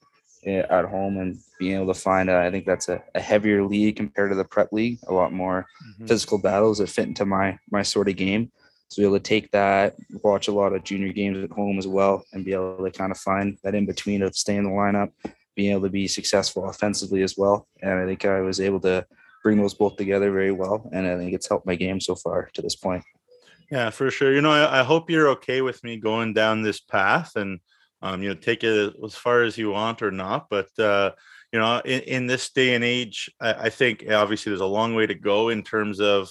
eh, 0.46 0.64
at 0.70 0.86
home 0.86 1.18
and 1.18 1.38
being 1.60 1.76
able 1.76 1.94
to 1.94 2.00
find 2.00 2.30
a, 2.30 2.38
I 2.38 2.52
think 2.52 2.66
that's 2.66 2.90
a, 2.90 3.02
a 3.16 3.22
heavier 3.22 3.64
league 3.64 3.96
compared 3.96 4.32
to 4.32 4.36
the 4.36 4.46
prep 4.46 4.72
league, 4.72 5.00
a 5.08 5.14
lot 5.14 5.34
more 5.34 5.66
mm-hmm. 5.84 6.06
physical 6.06 6.38
battles 6.38 6.78
that 6.78 6.90
fit 6.90 7.08
into 7.08 7.26
my 7.26 7.58
my 7.72 7.82
sort 7.82 8.10
of 8.10 8.16
game. 8.16 8.52
So 8.90 9.02
be 9.02 9.06
able 9.06 9.18
to 9.18 9.24
take 9.24 9.52
that, 9.52 9.96
watch 10.22 10.50
a 10.50 10.52
lot 10.52 10.74
of 10.74 10.84
junior 10.84 11.14
games 11.14 11.42
at 11.42 11.52
home 11.52 11.80
as 11.80 11.88
well, 11.88 12.26
and 12.34 12.44
be 12.44 12.54
able 12.54 12.84
to 12.84 12.92
kind 12.92 13.12
of 13.12 13.18
find 13.18 13.58
that 13.64 13.74
in 13.74 13.86
between 13.86 14.22
of 14.22 14.36
staying 14.36 14.60
in 14.60 14.64
the 14.66 14.70
lineup, 14.70 15.12
being 15.56 15.72
able 15.72 15.84
to 15.84 15.90
be 15.90 16.10
successful 16.10 16.70
offensively 16.70 17.24
as 17.24 17.38
well. 17.38 17.68
And 17.82 17.94
I 18.00 18.06
think 18.06 18.26
I 18.26 18.42
was 18.42 18.60
able 18.60 18.82
to 18.82 19.06
bring 19.44 19.58
those 19.58 19.74
both 19.74 19.96
together 19.96 20.32
very 20.32 20.52
well, 20.52 20.90
and 20.92 21.08
I 21.08 21.18
think 21.18 21.34
it's 21.34 21.48
helped 21.48 21.66
my 21.66 21.76
game 21.76 22.02
so 22.02 22.16
far 22.16 22.50
to 22.54 22.62
this 22.62 22.76
point. 22.76 23.04
Yeah, 23.72 23.90
for 23.90 24.12
sure. 24.12 24.34
You 24.34 24.42
know, 24.42 24.52
I, 24.52 24.82
I, 24.82 24.84
hope 24.84 25.10
you're 25.10 25.30
okay 25.30 25.62
with 25.62 25.82
me 25.82 25.96
going 25.96 26.34
down 26.34 26.62
this 26.62 26.82
path 26.82 27.38
and, 27.38 27.62
um, 28.02 28.22
you 28.22 28.28
know, 28.28 28.36
take 28.36 28.66
it 28.66 28.94
as 29.02 29.16
far 29.16 29.44
as 29.44 29.58
you 29.58 29.72
want 29.72 30.02
or 30.02 30.12
not. 30.12 30.48
But, 30.50 30.78
uh, 30.78 31.12
you 31.54 31.60
know, 31.60 31.82
in, 31.86 32.02
in 32.02 32.28
this 32.28 32.50
day 32.50 32.76
and 32.76 32.84
age, 32.84 33.32
I, 33.40 33.54
I, 33.54 33.70
think 33.70 34.04
obviously 34.12 34.50
there's 34.50 34.60
a 34.60 34.66
long 34.66 34.94
way 34.94 35.08
to 35.08 35.14
go 35.14 35.50
in 35.50 35.64
terms 35.64 36.02
of, 36.02 36.30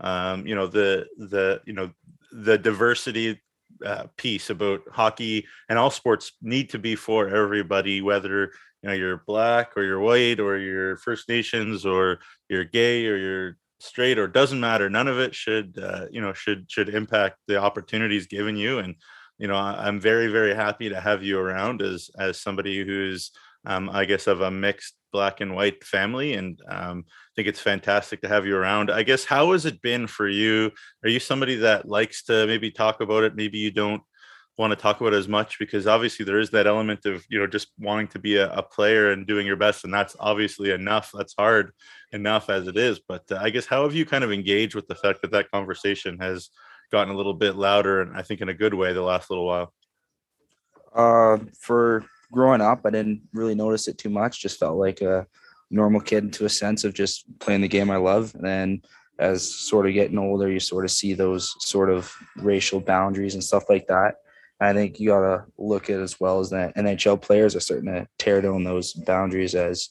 um, 0.00 0.44
you 0.48 0.56
know, 0.56 0.66
the, 0.66 1.06
the, 1.16 1.60
you 1.64 1.74
know, 1.74 1.92
the 2.32 2.58
diversity 2.58 3.40
uh, 3.86 4.06
piece 4.16 4.50
about 4.50 4.80
hockey 4.90 5.46
and 5.68 5.78
all 5.78 5.90
sports 5.90 6.32
need 6.42 6.70
to 6.70 6.80
be 6.80 6.96
for 6.96 7.28
everybody, 7.28 8.00
whether, 8.00 8.50
you 8.82 8.88
know, 8.88 8.94
you're 8.94 9.22
black 9.28 9.76
or 9.76 9.84
you're 9.84 10.00
white 10.00 10.40
or 10.40 10.58
you're 10.58 10.96
First 10.96 11.28
Nations 11.28 11.86
or 11.86 12.18
you're 12.48 12.64
gay 12.64 13.06
or 13.06 13.16
you're 13.16 13.56
straight 13.80 14.18
or 14.18 14.28
doesn't 14.28 14.60
matter 14.60 14.88
none 14.88 15.08
of 15.08 15.18
it 15.18 15.34
should 15.34 15.78
uh, 15.82 16.06
you 16.10 16.20
know 16.20 16.32
should 16.32 16.70
should 16.70 16.88
impact 16.88 17.36
the 17.48 17.56
opportunities 17.56 18.26
given 18.26 18.56
you 18.56 18.78
and 18.78 18.94
you 19.38 19.48
know 19.48 19.56
i'm 19.56 20.00
very 20.00 20.28
very 20.28 20.54
happy 20.54 20.88
to 20.88 21.00
have 21.00 21.22
you 21.22 21.38
around 21.38 21.82
as 21.82 22.10
as 22.18 22.40
somebody 22.40 22.84
who's 22.84 23.30
um, 23.66 23.90
i 23.90 24.04
guess 24.04 24.26
of 24.26 24.42
a 24.42 24.50
mixed 24.50 24.94
black 25.12 25.40
and 25.40 25.54
white 25.54 25.82
family 25.82 26.34
and 26.34 26.60
um, 26.68 27.04
i 27.06 27.32
think 27.36 27.48
it's 27.48 27.60
fantastic 27.60 28.20
to 28.20 28.28
have 28.28 28.46
you 28.46 28.56
around. 28.56 28.90
I 28.90 29.02
guess 29.02 29.24
how 29.24 29.52
has 29.52 29.64
it 29.64 29.80
been 29.82 30.06
for 30.06 30.28
you? 30.28 30.70
Are 31.02 31.08
you 31.08 31.18
somebody 31.18 31.56
that 31.56 31.88
likes 31.88 32.22
to 32.24 32.46
maybe 32.46 32.70
talk 32.70 33.00
about 33.00 33.24
it? 33.24 33.34
Maybe 33.34 33.58
you 33.58 33.70
don't 33.70 34.02
want 34.60 34.70
to 34.70 34.76
talk 34.76 35.00
about 35.00 35.14
as 35.14 35.26
much 35.26 35.58
because 35.58 35.86
obviously 35.86 36.24
there 36.24 36.38
is 36.38 36.50
that 36.50 36.66
element 36.66 37.04
of 37.06 37.24
you 37.28 37.38
know 37.38 37.46
just 37.46 37.68
wanting 37.78 38.06
to 38.06 38.18
be 38.18 38.36
a, 38.36 38.52
a, 38.52 38.62
player 38.62 39.10
and 39.10 39.26
doing 39.26 39.46
your 39.46 39.56
best 39.56 39.84
and 39.84 39.92
that's 39.92 40.14
obviously 40.20 40.70
enough 40.70 41.10
that's 41.14 41.34
hard 41.38 41.72
enough 42.12 42.50
as 42.50 42.68
it 42.68 42.76
is 42.76 43.00
but 43.08 43.22
uh, 43.32 43.38
i 43.40 43.48
guess 43.48 43.66
how 43.66 43.82
have 43.82 43.94
you 43.94 44.04
kind 44.04 44.22
of 44.22 44.30
engaged 44.30 44.74
with 44.74 44.86
the 44.86 44.94
fact 44.94 45.22
that 45.22 45.30
that 45.32 45.50
conversation 45.50 46.18
has 46.18 46.50
gotten 46.92 47.12
a 47.12 47.16
little 47.16 47.34
bit 47.34 47.56
louder 47.56 48.02
and 48.02 48.16
i 48.16 48.22
think 48.22 48.40
in 48.40 48.50
a 48.50 48.54
good 48.54 48.74
way 48.74 48.92
the 48.92 49.02
last 49.02 49.30
little 49.30 49.46
while 49.46 49.72
uh, 50.94 51.38
for 51.58 52.04
growing 52.32 52.60
up, 52.60 52.80
I 52.84 52.90
didn't 52.90 53.22
really 53.32 53.54
notice 53.54 53.88
it 53.88 53.98
too 53.98 54.10
much. 54.10 54.40
Just 54.40 54.58
felt 54.58 54.76
like 54.76 55.00
a 55.00 55.26
normal 55.70 56.00
kid 56.00 56.32
to 56.34 56.44
a 56.44 56.50
sense 56.50 56.84
of 56.84 56.94
just 56.94 57.24
playing 57.38 57.60
the 57.60 57.68
game 57.68 57.90
I 57.90 57.96
love. 57.96 58.34
And 58.34 58.44
then 58.44 58.82
as 59.18 59.52
sort 59.52 59.86
of 59.86 59.94
getting 59.94 60.18
older, 60.18 60.50
you 60.50 60.60
sort 60.60 60.84
of 60.84 60.90
see 60.90 61.14
those 61.14 61.54
sort 61.60 61.90
of 61.90 62.12
racial 62.36 62.80
boundaries 62.80 63.34
and 63.34 63.44
stuff 63.44 63.64
like 63.68 63.86
that. 63.88 64.16
I 64.60 64.72
think 64.72 65.00
you 65.00 65.08
gotta 65.08 65.44
look 65.56 65.88
at 65.88 66.00
as 66.00 66.20
well 66.20 66.40
as 66.40 66.50
that 66.50 66.76
NHL 66.76 67.20
players 67.20 67.56
are 67.56 67.60
starting 67.60 67.86
to 67.86 68.06
tear 68.18 68.40
down 68.40 68.62
those 68.62 68.92
boundaries 68.92 69.54
as 69.54 69.88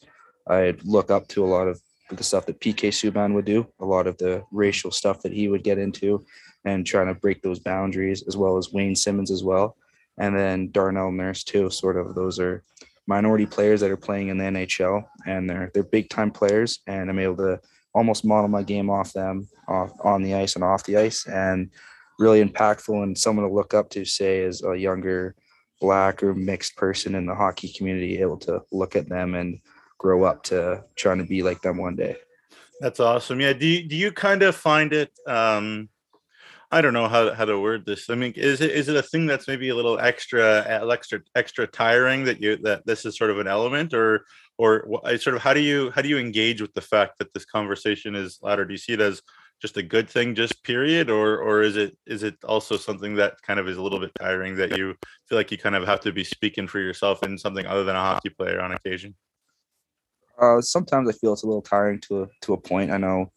I 0.48 0.76
look 0.84 1.10
up 1.10 1.28
to 1.30 1.44
a 1.44 1.48
lot 1.48 1.68
of 1.68 1.82
the 2.12 2.24
stuff 2.24 2.46
that 2.46 2.60
PK 2.60 2.90
Subban 2.90 3.34
would 3.34 3.46
do, 3.46 3.68
a 3.80 3.86
lot 3.86 4.08
of 4.08 4.18
the 4.18 4.44
racial 4.52 4.92
stuff 4.92 5.22
that 5.22 5.32
he 5.32 5.48
would 5.48 5.64
get 5.64 5.78
into 5.78 6.26
and 6.66 6.86
trying 6.86 7.08
to 7.08 7.14
break 7.14 7.42
those 7.42 7.60
boundaries, 7.60 8.24
as 8.28 8.36
well 8.36 8.58
as 8.58 8.72
Wayne 8.72 8.96
Simmonds 8.96 9.32
as 9.32 9.44
well. 9.44 9.76
And 10.18 10.36
then 10.36 10.72
Darnell 10.72 11.12
Nurse 11.12 11.44
too. 11.44 11.70
Sort 11.70 11.98
of 11.98 12.16
those 12.16 12.40
are 12.40 12.64
minority 13.08 13.46
players 13.46 13.82
that 13.82 13.90
are 13.90 13.98
playing 13.98 14.28
in 14.28 14.38
the 14.38 14.44
NHL 14.44 15.04
and 15.26 15.50
they're 15.50 15.72
they're 15.74 15.84
big 15.84 16.10
time 16.10 16.30
players 16.30 16.80
and 16.86 17.10
I'm 17.10 17.18
able 17.18 17.38
to 17.38 17.60
almost 17.96 18.24
model 18.24 18.48
my 18.48 18.62
game 18.62 18.88
off 18.88 19.14
them 19.14 19.48
off 19.68 19.92
on 20.04 20.22
the 20.22 20.36
ice 20.36 20.54
and 20.54 20.64
off 20.64 20.84
the 20.84 20.98
ice 20.98 21.26
and 21.26 21.72
really 22.20 22.44
impactful 22.44 23.02
and 23.02 23.18
someone 23.18 23.48
to 23.48 23.54
look 23.54 23.74
up 23.74 23.90
to 23.90 24.06
say 24.06 24.44
as 24.44 24.62
a 24.64 24.76
younger 24.76 25.36
black 25.82 26.22
or 26.22 26.36
mixed 26.36 26.76
person 26.76 27.16
in 27.16 27.26
the 27.26 27.34
hockey 27.34 27.72
community 27.76 28.20
able 28.20 28.38
to 28.38 28.62
look 28.72 28.96
at 28.96 29.10
them 29.10 29.34
and 29.34 29.60
grow 29.98 30.24
up 30.24 30.44
to 30.44 30.84
trying 30.96 31.18
to 31.18 31.24
be 31.24 31.42
like 31.42 31.62
them 31.62 31.78
one 31.78 31.96
day 31.96 32.16
that's 32.82 33.00
awesome 33.00 33.40
yeah 33.40 33.54
do 33.54 33.66
you, 33.66 33.88
do 33.88 33.96
you 33.96 34.12
kind 34.12 34.44
of 34.44 34.56
find 34.56 34.94
it 34.94 35.12
um 35.26 35.90
I 36.72 36.82
don't 36.82 36.94
know 36.94 37.08
how, 37.08 37.34
how 37.34 37.46
to 37.46 37.60
word 37.60 37.86
this. 37.86 38.12
I 38.12 38.16
mean, 38.16 38.34
is 38.36 38.62
it 38.62 38.70
is 38.70 38.90
it 38.90 38.96
a 38.96 39.02
thing 39.02 39.26
that's 39.26 39.48
maybe 39.48 39.70
a 39.70 39.76
little 39.76 39.98
extra 40.00 40.64
extra 40.88 41.20
extra 41.36 41.66
tiring 41.66 42.26
that 42.26 42.40
you 42.40 42.58
that 42.58 42.86
this 42.86 43.06
is 43.06 43.18
sort 43.18 43.32
of 43.32 43.40
an 43.40 43.48
element, 43.48 43.92
or 43.92 44.26
or 44.60 44.86
sort 45.18 45.36
of 45.36 45.42
how 45.42 45.54
do 45.56 45.62
you 45.62 45.90
how 45.96 46.04
do 46.04 46.10
you 46.10 46.20
engage 46.20 46.62
with 46.62 46.74
the 46.76 46.82
fact 46.82 47.18
that 47.18 47.34
this 47.34 47.46
conversation 47.46 48.14
is 48.14 48.38
louder? 48.44 48.66
Do 48.66 48.74
you 48.74 48.78
see 48.78 48.94
it 48.94 49.02
as 49.02 49.24
just 49.62 49.78
a 49.78 49.84
good 49.84 50.10
thing, 50.10 50.36
just 50.36 50.64
period, 50.64 51.10
or 51.10 51.38
or 51.40 51.62
is 51.62 51.76
it 51.76 51.98
is 52.06 52.24
it 52.24 52.36
also 52.44 52.78
something 52.78 53.16
that 53.16 53.42
kind 53.42 53.60
of 53.60 53.68
is 53.68 53.78
a 53.78 53.82
little 53.82 54.00
bit 54.00 54.12
tiring 54.20 54.56
that 54.56 54.78
you 54.78 54.96
feel 55.28 55.38
like 55.38 55.52
you 55.52 55.58
kind 55.58 55.76
of 55.76 55.86
have 55.86 56.00
to 56.02 56.12
be 56.12 56.24
speaking 56.24 56.68
for 56.68 56.80
yourself 56.80 57.24
in 57.24 57.38
something 57.38 57.66
other 57.66 57.84
than 57.84 57.96
a 57.96 58.00
hockey 58.00 58.30
player 58.30 58.62
on 58.62 58.72
occasion? 58.72 59.16
Uh, 60.40 60.62
sometimes 60.62 61.10
I 61.10 61.14
feel 61.14 61.34
it's 61.34 61.44
a 61.44 61.48
little 61.48 61.62
tiring 61.62 62.00
to 62.02 62.24
a, 62.24 62.28
to 62.44 62.54
a 62.54 62.58
point. 62.58 62.92
I 62.92 62.98
know 62.98 63.32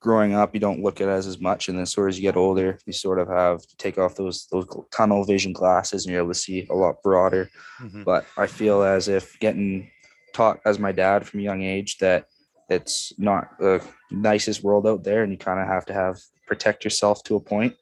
growing 0.00 0.34
up 0.34 0.52
you 0.52 0.60
don't 0.60 0.82
look 0.82 1.00
at 1.00 1.08
it 1.08 1.10
as 1.10 1.26
as 1.26 1.40
much, 1.40 1.68
and 1.68 1.78
then 1.78 1.86
sort 1.86 2.08
of 2.08 2.12
as 2.12 2.18
you 2.18 2.22
get 2.22 2.36
older, 2.36 2.78
you 2.86 2.92
sort 2.92 3.18
of 3.18 3.28
have 3.28 3.60
to 3.62 3.76
take 3.76 3.98
off 3.98 4.14
those 4.14 4.46
those 4.52 4.66
tunnel 4.92 5.24
vision 5.24 5.52
glasses, 5.52 6.04
and 6.04 6.12
you're 6.12 6.22
able 6.22 6.32
to 6.32 6.38
see 6.38 6.66
a 6.70 6.74
lot 6.74 7.02
broader. 7.02 7.50
Mm-hmm. 7.80 8.04
But 8.04 8.26
I 8.36 8.46
feel 8.46 8.82
as 8.82 9.08
if 9.08 9.38
getting 9.40 9.90
taught 10.32 10.60
as 10.64 10.78
my 10.78 10.92
dad 10.92 11.26
from 11.26 11.40
a 11.40 11.44
young 11.44 11.62
age 11.62 11.98
that 11.98 12.26
it's 12.68 13.12
not 13.18 13.58
the 13.58 13.84
nicest 14.10 14.62
world 14.62 14.86
out 14.86 15.04
there 15.04 15.22
and 15.22 15.32
you 15.32 15.38
kind 15.38 15.60
of 15.60 15.66
have 15.66 15.84
to 15.86 15.92
have 15.92 16.20
protect 16.46 16.84
yourself 16.84 17.22
to 17.24 17.36
a 17.36 17.40
point. 17.40 17.74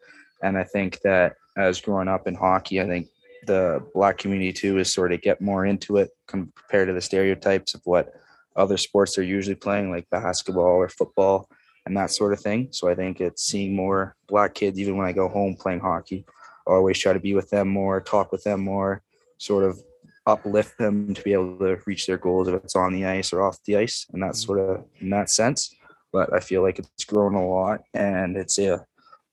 And 0.43 0.59
i 0.59 0.65
think 0.65 1.01
that 1.03 1.37
as 1.57 1.81
growing 1.81 2.09
up 2.09 2.27
in 2.27 2.35
hockey 2.35 2.81
i 2.81 2.87
think 2.87 3.07
the 3.47 3.85
black 3.95 4.19
community 4.19 4.53
too 4.53 4.79
is 4.79 4.93
sort 4.93 5.12
of 5.12 5.21
get 5.21 5.41
more 5.41 5.67
into 5.67 5.97
it 5.97 6.11
compared 6.27 6.89
to 6.89 6.95
the 6.95 7.01
stereotypes 7.01 7.75
of 7.75 7.81
what 7.85 8.15
other 8.57 8.77
sports 8.77 9.17
they're 9.17 9.25
usually 9.25 9.55
playing 9.55 9.91
like 9.91 10.09
basketball 10.11 10.77
or 10.77 10.89
football 10.89 11.49
and 11.85 11.97
that 11.97 12.11
sort 12.11 12.33
of 12.33 12.41
thing. 12.41 12.69
So 12.71 12.89
i 12.89 12.95
think 12.95 13.21
it's 13.21 13.45
seeing 13.45 13.75
more 13.75 14.17
black 14.29 14.55
kids 14.55 14.79
even 14.79 14.97
when 14.97 15.07
i 15.07 15.12
go 15.12 15.29
home 15.29 15.55
playing 15.55 15.81
hockey 15.81 16.25
I 16.67 16.73
always 16.73 16.99
try 16.99 17.12
to 17.12 17.21
be 17.21 17.35
with 17.35 17.51
them 17.51 17.69
more 17.69 18.01
talk 18.01 18.33
with 18.33 18.45
them 18.45 18.61
more 18.61 19.03
sort 19.39 19.65
of 19.65 19.81
uplift 20.26 20.79
them 20.79 21.12
to 21.14 21.23
be 21.23 21.33
able 21.33 21.59
to 21.59 21.79
reach 21.87 22.07
their 22.07 22.19
goals 22.19 22.49
if 22.49 22.55
it's 22.55 22.76
on 22.76 22.93
the 22.93 23.05
ice 23.05 23.33
or 23.33 23.43
off 23.43 23.59
the 23.64 23.76
ice 23.76 24.07
and 24.12 24.23
that 24.23 24.33
mm-hmm. 24.33 24.47
sort 24.47 24.61
of 24.61 24.85
in 25.00 25.11
that 25.11 25.31
sense 25.31 25.75
but 26.12 26.33
i 26.33 26.41
feel 26.41 26.62
like 26.62 26.79
it's 26.79 27.05
grown 27.05 27.35
a 27.35 27.49
lot 27.49 27.81
and 27.95 28.37
it's 28.37 28.59
a, 28.59 28.85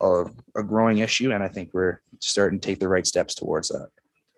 a, 0.02 0.26
a 0.56 0.64
growing 0.64 1.00
issue 1.00 1.32
and 1.32 1.44
i 1.44 1.48
think 1.48 1.70
we're 1.74 2.02
starting 2.20 2.60
to 2.60 2.66
take 2.66 2.80
the 2.80 2.88
right 2.88 3.06
steps 3.06 3.36
towards 3.36 3.70
that 3.70 3.90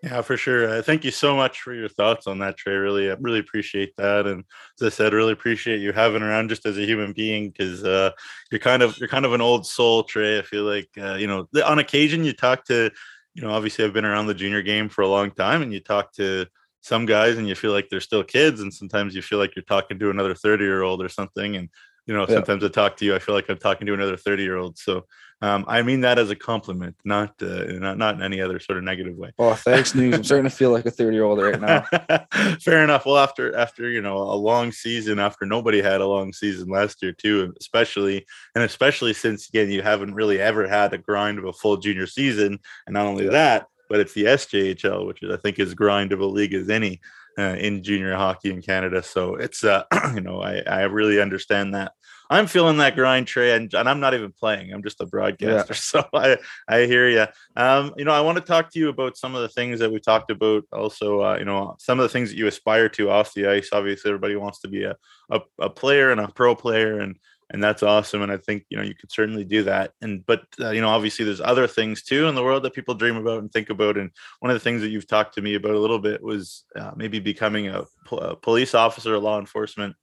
yeah, 0.03 0.21
for 0.23 0.35
sure. 0.35 0.67
Uh, 0.67 0.81
thank 0.81 1.03
you 1.03 1.11
so 1.11 1.35
much 1.35 1.61
for 1.61 1.75
your 1.75 1.87
thoughts 1.87 2.25
on 2.25 2.39
that, 2.39 2.57
Trey. 2.57 2.73
Really, 2.73 3.11
I 3.11 3.15
really 3.19 3.37
appreciate 3.37 3.95
that. 3.97 4.25
And 4.25 4.43
as 4.79 4.87
I 4.87 4.89
said, 4.89 5.13
really 5.13 5.33
appreciate 5.33 5.79
you 5.79 5.91
having 5.91 6.23
around 6.23 6.49
just 6.49 6.65
as 6.65 6.79
a 6.79 6.85
human 6.85 7.13
being 7.13 7.51
because 7.51 7.83
uh, 7.83 8.09
you're 8.51 8.57
kind 8.57 8.81
of 8.81 8.97
you're 8.97 9.07
kind 9.07 9.25
of 9.25 9.33
an 9.33 9.41
old 9.41 9.67
soul, 9.67 10.03
Trey. 10.03 10.39
I 10.39 10.41
feel 10.41 10.63
like 10.63 10.89
uh, 10.99 11.15
you 11.15 11.27
know 11.27 11.47
on 11.63 11.77
occasion 11.77 12.23
you 12.23 12.33
talk 12.33 12.65
to 12.65 12.89
you 13.33 13.41
know, 13.41 13.51
obviously 13.51 13.85
I've 13.85 13.93
been 13.93 14.05
around 14.05 14.27
the 14.27 14.33
junior 14.33 14.61
game 14.61 14.89
for 14.89 15.01
a 15.01 15.07
long 15.07 15.31
time 15.31 15.61
and 15.61 15.73
you 15.73 15.79
talk 15.79 16.11
to 16.13 16.45
some 16.81 17.05
guys 17.05 17.37
and 17.37 17.47
you 17.47 17.55
feel 17.55 17.71
like 17.71 17.87
they're 17.89 18.01
still 18.01 18.23
kids 18.23 18.61
and 18.61 18.73
sometimes 18.73 19.15
you 19.15 19.21
feel 19.21 19.39
like 19.39 19.55
you're 19.55 19.63
talking 19.63 19.99
to 19.99 20.09
another 20.09 20.35
30 20.35 20.63
year 20.63 20.81
old 20.81 21.01
or 21.01 21.09
something 21.09 21.55
and 21.55 21.69
you 22.07 22.13
know 22.13 22.25
yeah. 22.27 22.35
sometimes 22.35 22.63
i 22.63 22.67
talk 22.67 22.97
to 22.97 23.05
you 23.05 23.15
i 23.15 23.19
feel 23.19 23.35
like 23.35 23.49
i'm 23.49 23.57
talking 23.57 23.87
to 23.87 23.93
another 23.93 24.17
30 24.17 24.43
year 24.43 24.57
old 24.57 24.77
so 24.77 25.05
um, 25.43 25.65
i 25.67 25.81
mean 25.81 26.01
that 26.01 26.19
as 26.19 26.29
a 26.29 26.35
compliment 26.35 26.95
not 27.03 27.33
uh, 27.41 27.63
not 27.67 27.97
not 27.97 28.15
in 28.15 28.21
any 28.21 28.41
other 28.41 28.59
sort 28.59 28.77
of 28.77 28.83
negative 28.83 29.15
way. 29.15 29.31
Oh 29.39 29.53
thanks 29.53 29.95
news. 29.95 30.13
I'm 30.13 30.23
starting 30.23 30.49
to 30.49 30.55
feel 30.55 30.71
like 30.71 30.85
a 30.85 30.91
30 30.91 31.15
year 31.15 31.23
old 31.23 31.41
right 31.41 31.59
now. 31.59 31.81
Fair 32.61 32.83
enough. 32.83 33.05
Well 33.05 33.17
after 33.17 33.55
after 33.55 33.89
you 33.89 34.01
know 34.01 34.17
a 34.17 34.35
long 34.35 34.71
season 34.71 35.19
after 35.19 35.45
nobody 35.45 35.81
had 35.81 36.01
a 36.01 36.07
long 36.07 36.33
season 36.33 36.69
last 36.69 37.01
year 37.01 37.13
too 37.13 37.53
especially 37.59 38.25
and 38.55 38.63
especially 38.63 39.13
since 39.13 39.47
again 39.49 39.69
you 39.69 39.81
haven't 39.81 40.13
really 40.13 40.39
ever 40.39 40.67
had 40.67 40.93
a 40.93 40.97
grind 40.97 41.39
of 41.39 41.45
a 41.45 41.53
full 41.53 41.77
junior 41.77 42.07
season. 42.07 42.59
And 42.85 42.93
not 42.93 43.07
only 43.07 43.27
that 43.27 43.67
but 43.89 43.99
it's 43.99 44.13
the 44.13 44.23
sjhl 44.23 45.05
which 45.05 45.21
is 45.21 45.31
i 45.31 45.37
think 45.37 45.59
as 45.59 45.73
grind 45.73 46.13
of 46.13 46.21
a 46.21 46.25
league 46.25 46.53
as 46.53 46.69
any 46.69 47.01
uh, 47.41 47.55
in 47.55 47.83
junior 47.83 48.15
hockey 48.15 48.51
in 48.51 48.61
Canada. 48.61 49.03
So 49.03 49.35
it's 49.35 49.63
uh, 49.63 49.83
you 50.13 50.21
know 50.21 50.41
I 50.41 50.59
I 50.59 50.81
really 50.83 51.19
understand 51.19 51.73
that. 51.73 51.93
I'm 52.31 52.47
feeling 52.47 52.77
that 52.77 52.95
grind, 52.95 53.27
Trey, 53.27 53.51
and, 53.51 53.71
and 53.73 53.89
I'm 53.89 53.99
not 53.99 54.13
even 54.13 54.31
playing. 54.31 54.71
I'm 54.71 54.83
just 54.83 55.01
a 55.01 55.05
broadcaster, 55.05 55.73
yeah. 55.73 55.77
so 56.03 56.05
I 56.13 56.37
I 56.67 56.85
hear 56.85 57.09
you. 57.09 57.25
Um, 57.57 57.93
you 57.97 58.05
know, 58.05 58.13
I 58.13 58.21
want 58.21 58.37
to 58.37 58.43
talk 58.43 58.71
to 58.71 58.79
you 58.79 58.87
about 58.87 59.17
some 59.17 59.35
of 59.35 59.41
the 59.41 59.49
things 59.49 59.79
that 59.79 59.91
we 59.91 59.99
talked 59.99 60.31
about. 60.31 60.63
Also, 60.71 61.21
uh, 61.21 61.35
you 61.37 61.45
know, 61.45 61.75
some 61.79 61.99
of 61.99 62.03
the 62.03 62.09
things 62.09 62.29
that 62.29 62.37
you 62.37 62.47
aspire 62.47 62.87
to 62.89 63.09
off 63.09 63.33
the 63.33 63.47
ice. 63.47 63.69
Obviously, 63.73 64.09
everybody 64.09 64.37
wants 64.37 64.61
to 64.61 64.69
be 64.69 64.83
a 64.83 64.95
a, 65.29 65.41
a 65.59 65.69
player 65.69 66.11
and 66.11 66.21
a 66.21 66.29
pro 66.29 66.55
player, 66.55 66.99
and 66.99 67.17
and 67.51 67.63
that's 67.63 67.83
awesome 67.83 68.21
and 68.21 68.31
i 68.31 68.37
think 68.37 68.63
you 68.69 68.77
know 68.77 68.83
you 68.83 68.95
could 68.95 69.11
certainly 69.11 69.43
do 69.43 69.63
that 69.63 69.93
and 70.01 70.25
but 70.25 70.43
uh, 70.59 70.71
you 70.71 70.81
know 70.81 70.89
obviously 70.89 71.23
there's 71.23 71.41
other 71.41 71.67
things 71.67 72.01
too 72.01 72.27
in 72.27 72.35
the 72.35 72.43
world 72.43 72.63
that 72.63 72.73
people 72.73 72.95
dream 72.95 73.17
about 73.17 73.39
and 73.39 73.51
think 73.51 73.69
about 73.69 73.97
and 73.97 74.09
one 74.39 74.49
of 74.49 74.55
the 74.55 74.63
things 74.63 74.81
that 74.81 74.89
you've 74.89 75.07
talked 75.07 75.35
to 75.35 75.41
me 75.41 75.55
about 75.55 75.75
a 75.75 75.79
little 75.79 75.99
bit 75.99 76.23
was 76.23 76.63
uh, 76.75 76.91
maybe 76.95 77.19
becoming 77.19 77.67
a, 77.67 77.83
a, 78.11 78.35
police 78.35 78.73
officer 78.73 79.13
a 79.13 79.19
law 79.19 79.39
enforcement 79.39 79.95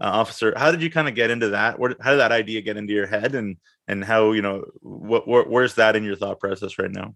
uh, 0.00 0.10
officer. 0.12 0.52
How 0.56 0.70
did 0.70 0.82
you 0.82 0.90
kind 0.90 1.08
of 1.08 1.14
get 1.14 1.30
into 1.30 1.50
that? 1.50 1.78
Where, 1.78 1.94
how 2.00 2.10
did 2.10 2.20
that 2.20 2.32
idea 2.32 2.60
get 2.60 2.76
into 2.76 2.92
your 2.92 3.06
head 3.06 3.34
and 3.34 3.56
and 3.88 4.04
how 4.04 4.32
you 4.32 4.42
know 4.42 4.64
what 4.82 5.26
where's 5.26 5.74
that 5.74 5.96
in 5.96 6.04
your 6.04 6.16
thought 6.16 6.40
process 6.40 6.78
right 6.78 6.90
now 6.90 7.14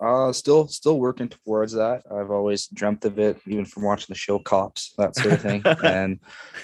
uh, 0.00 0.32
still, 0.32 0.68
still 0.68 1.00
working 1.00 1.28
towards 1.28 1.72
that. 1.72 2.02
I've 2.10 2.30
always 2.30 2.68
dreamt 2.68 3.04
of 3.04 3.18
it, 3.18 3.40
even 3.46 3.64
from 3.64 3.82
watching 3.82 4.06
the 4.08 4.14
show 4.14 4.38
Cops, 4.38 4.94
that 4.96 5.16
sort 5.16 5.34
of 5.34 5.42
thing, 5.42 5.62
and 5.84 6.20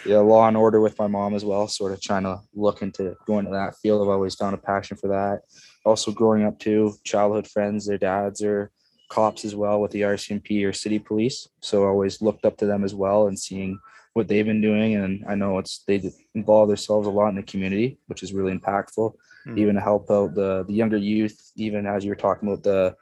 yeah, 0.07 0.19
Law 0.19 0.47
and 0.47 0.57
Order 0.57 0.81
with 0.81 0.99
my 0.99 1.09
mom 1.09 1.35
as 1.35 1.45
well. 1.45 1.67
Sort 1.67 1.93
of 1.93 2.01
trying 2.01 2.23
to 2.25 2.39
look 2.55 2.83
into 2.83 3.17
going 3.27 3.47
to 3.47 3.51
that 3.51 3.77
field. 3.79 4.03
I've 4.03 4.13
always 4.13 4.37
found 4.37 4.55
a 4.55 4.59
passion 4.59 4.97
for 4.97 5.09
that. 5.09 5.43
Also, 5.85 6.13
growing 6.13 6.45
up 6.45 6.59
too, 6.59 6.95
childhood 7.03 7.49
friends, 7.49 7.87
their 7.87 7.99
dads 7.99 8.43
are 8.43 8.71
cops 9.09 9.45
as 9.45 9.55
well 9.55 9.81
with 9.81 9.91
the 9.91 10.03
RCMP 10.03 10.67
or 10.67 10.73
city 10.73 10.99
police. 10.99 11.49
So 11.61 11.85
I 11.85 11.89
always 11.89 12.23
looked 12.23 12.45
up 12.45 12.57
to 12.59 12.67
them 12.67 12.85
as 12.85 12.95
well 12.95 13.27
and 13.27 13.39
seeing 13.39 13.79
what 14.13 14.29
they've 14.29 14.47
been 14.47 14.61
doing. 14.61 14.95
And 14.95 15.25
I 15.29 15.35
know 15.35 15.59
it's 15.59 15.83
they 15.87 16.13
involve 16.35 16.69
themselves 16.69 17.09
a 17.09 17.11
lot 17.11 17.29
in 17.29 17.35
the 17.35 17.43
community, 17.43 17.99
which 18.07 18.23
is 18.23 18.33
really 18.33 18.57
impactful. 18.57 19.13
Mm. 19.47 19.59
Even 19.59 19.75
to 19.75 19.81
help 19.81 20.11
out 20.11 20.35
the 20.35 20.65
the 20.67 20.73
younger 20.73 20.97
youth, 20.97 21.51
even 21.57 21.85
as 21.85 22.05
you 22.05 22.11
were 22.11 22.17
talking 22.17 22.49
about 22.49 22.63
the 22.63 22.95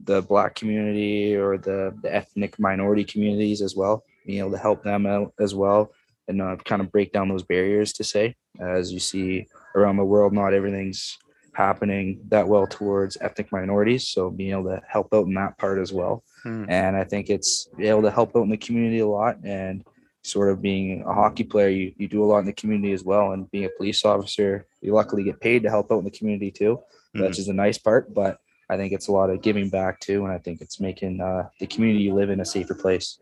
the 0.00 0.22
black 0.22 0.54
community 0.54 1.34
or 1.34 1.58
the, 1.58 1.96
the 2.02 2.14
ethnic 2.14 2.58
minority 2.58 3.04
communities 3.04 3.62
as 3.62 3.76
well, 3.76 4.04
being 4.26 4.38
able 4.38 4.50
to 4.50 4.58
help 4.58 4.82
them 4.82 5.06
out 5.06 5.32
as 5.40 5.54
well 5.54 5.92
and 6.28 6.40
uh, 6.40 6.56
kind 6.64 6.82
of 6.82 6.90
break 6.90 7.12
down 7.12 7.28
those 7.28 7.42
barriers 7.42 7.92
to 7.94 8.04
say, 8.04 8.34
as 8.60 8.92
you 8.92 8.98
see 8.98 9.46
around 9.74 9.96
the 9.96 10.04
world, 10.04 10.32
not 10.32 10.54
everything's 10.54 11.18
happening 11.52 12.20
that 12.28 12.48
well 12.48 12.66
towards 12.66 13.16
ethnic 13.20 13.52
minorities. 13.52 14.08
So 14.08 14.30
being 14.30 14.52
able 14.52 14.64
to 14.64 14.82
help 14.88 15.12
out 15.14 15.26
in 15.26 15.34
that 15.34 15.58
part 15.58 15.78
as 15.78 15.92
well. 15.92 16.24
Hmm. 16.42 16.64
And 16.68 16.96
I 16.96 17.04
think 17.04 17.30
it's 17.30 17.68
able 17.78 18.02
to 18.02 18.10
help 18.10 18.36
out 18.36 18.42
in 18.42 18.50
the 18.50 18.56
community 18.56 19.00
a 19.00 19.06
lot 19.06 19.36
and 19.44 19.84
sort 20.22 20.50
of 20.50 20.62
being 20.62 21.02
a 21.02 21.12
hockey 21.12 21.44
player, 21.44 21.68
you, 21.68 21.92
you 21.96 22.08
do 22.08 22.24
a 22.24 22.26
lot 22.26 22.38
in 22.38 22.46
the 22.46 22.52
community 22.52 22.92
as 22.92 23.04
well. 23.04 23.32
And 23.32 23.50
being 23.50 23.66
a 23.66 23.76
police 23.76 24.04
officer, 24.04 24.66
you 24.80 24.92
luckily 24.94 25.22
get 25.22 25.40
paid 25.40 25.62
to 25.62 25.70
help 25.70 25.92
out 25.92 25.98
in 25.98 26.04
the 26.04 26.10
community 26.10 26.50
too, 26.50 26.80
hmm. 27.14 27.22
which 27.22 27.38
is 27.38 27.48
a 27.48 27.52
nice 27.52 27.78
part. 27.78 28.12
But 28.12 28.38
I 28.70 28.76
think 28.76 28.92
it's 28.92 29.08
a 29.08 29.12
lot 29.12 29.30
of 29.30 29.42
giving 29.42 29.68
back 29.68 30.00
too, 30.00 30.24
and 30.24 30.32
I 30.32 30.38
think 30.38 30.60
it's 30.60 30.80
making 30.80 31.20
uh, 31.20 31.48
the 31.60 31.66
community 31.66 32.04
you 32.04 32.14
live 32.14 32.30
in 32.30 32.40
a 32.40 32.44
safer 32.44 32.74
place. 32.74 33.18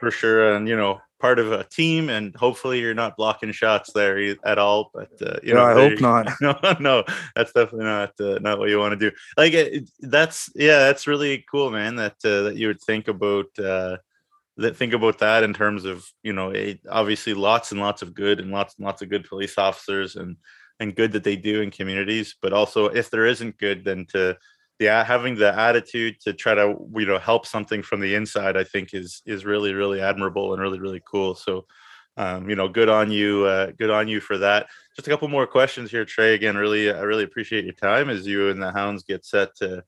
For 0.00 0.10
sure, 0.10 0.54
and 0.54 0.68
you 0.68 0.76
know, 0.76 1.00
part 1.18 1.38
of 1.38 1.52
a 1.52 1.64
team, 1.64 2.10
and 2.10 2.34
hopefully 2.36 2.80
you're 2.80 2.94
not 2.94 3.16
blocking 3.16 3.52
shots 3.52 3.92
there 3.92 4.34
at 4.44 4.58
all. 4.58 4.90
But 4.92 5.10
uh, 5.22 5.38
you 5.42 5.54
no, 5.54 5.60
know, 5.60 5.64
I 5.64 5.72
hope 5.72 6.00
not. 6.00 6.28
No, 6.40 6.76
no, 6.80 7.04
that's 7.34 7.52
definitely 7.52 7.86
not 7.86 8.12
uh, 8.20 8.38
not 8.40 8.58
what 8.58 8.68
you 8.68 8.78
want 8.78 8.98
to 8.98 9.10
do. 9.10 9.16
Like 9.36 9.52
it, 9.52 9.88
that's 10.00 10.50
yeah, 10.54 10.80
that's 10.80 11.06
really 11.06 11.44
cool, 11.50 11.70
man. 11.70 11.96
That 11.96 12.16
uh, 12.24 12.42
that 12.42 12.56
you 12.56 12.68
would 12.68 12.80
think 12.80 13.08
about. 13.08 13.46
Uh, 13.58 13.98
that 14.58 14.74
think 14.74 14.94
about 14.94 15.18
that 15.18 15.42
in 15.42 15.52
terms 15.52 15.84
of 15.84 16.06
you 16.22 16.32
know 16.32 16.48
it, 16.50 16.80
obviously 16.90 17.34
lots 17.34 17.72
and 17.72 17.80
lots 17.80 18.00
of 18.00 18.14
good 18.14 18.40
and 18.40 18.50
lots 18.50 18.74
and 18.76 18.86
lots 18.86 19.02
of 19.02 19.10
good 19.10 19.28
police 19.28 19.58
officers 19.58 20.16
and 20.16 20.36
and 20.80 20.96
good 20.96 21.12
that 21.12 21.24
they 21.24 21.36
do 21.36 21.60
in 21.60 21.70
communities 21.70 22.36
but 22.40 22.54
also 22.54 22.86
if 22.86 23.10
there 23.10 23.26
isn't 23.26 23.58
good 23.58 23.84
then 23.84 24.06
to 24.06 24.34
yeah 24.78 25.02
having 25.02 25.34
the 25.34 25.58
attitude 25.58 26.20
to 26.20 26.32
try 26.32 26.54
to 26.54 26.76
you 26.94 27.06
know 27.06 27.18
help 27.18 27.46
something 27.46 27.82
from 27.82 28.00
the 28.00 28.14
inside 28.14 28.56
i 28.56 28.64
think 28.64 28.92
is 28.92 29.22
is 29.26 29.44
really 29.44 29.72
really 29.72 30.00
admirable 30.00 30.52
and 30.52 30.62
really 30.62 30.78
really 30.78 31.02
cool. 31.04 31.34
So 31.34 31.66
um, 32.18 32.48
you 32.48 32.56
know 32.56 32.68
good 32.68 32.88
on 32.88 33.10
you 33.10 33.44
uh, 33.44 33.72
good 33.78 33.90
on 33.90 34.08
you 34.08 34.20
for 34.20 34.38
that. 34.38 34.68
Just 34.94 35.06
a 35.06 35.10
couple 35.10 35.28
more 35.28 35.46
questions 35.46 35.90
here 35.90 36.04
trey 36.04 36.34
again 36.34 36.56
really 36.56 36.90
i 36.90 37.00
really 37.00 37.24
appreciate 37.24 37.64
your 37.64 37.74
time 37.74 38.08
as 38.08 38.26
you 38.26 38.48
and 38.50 38.62
the 38.62 38.72
hounds 38.72 39.02
get 39.02 39.24
set 39.24 39.54
to 39.56 39.84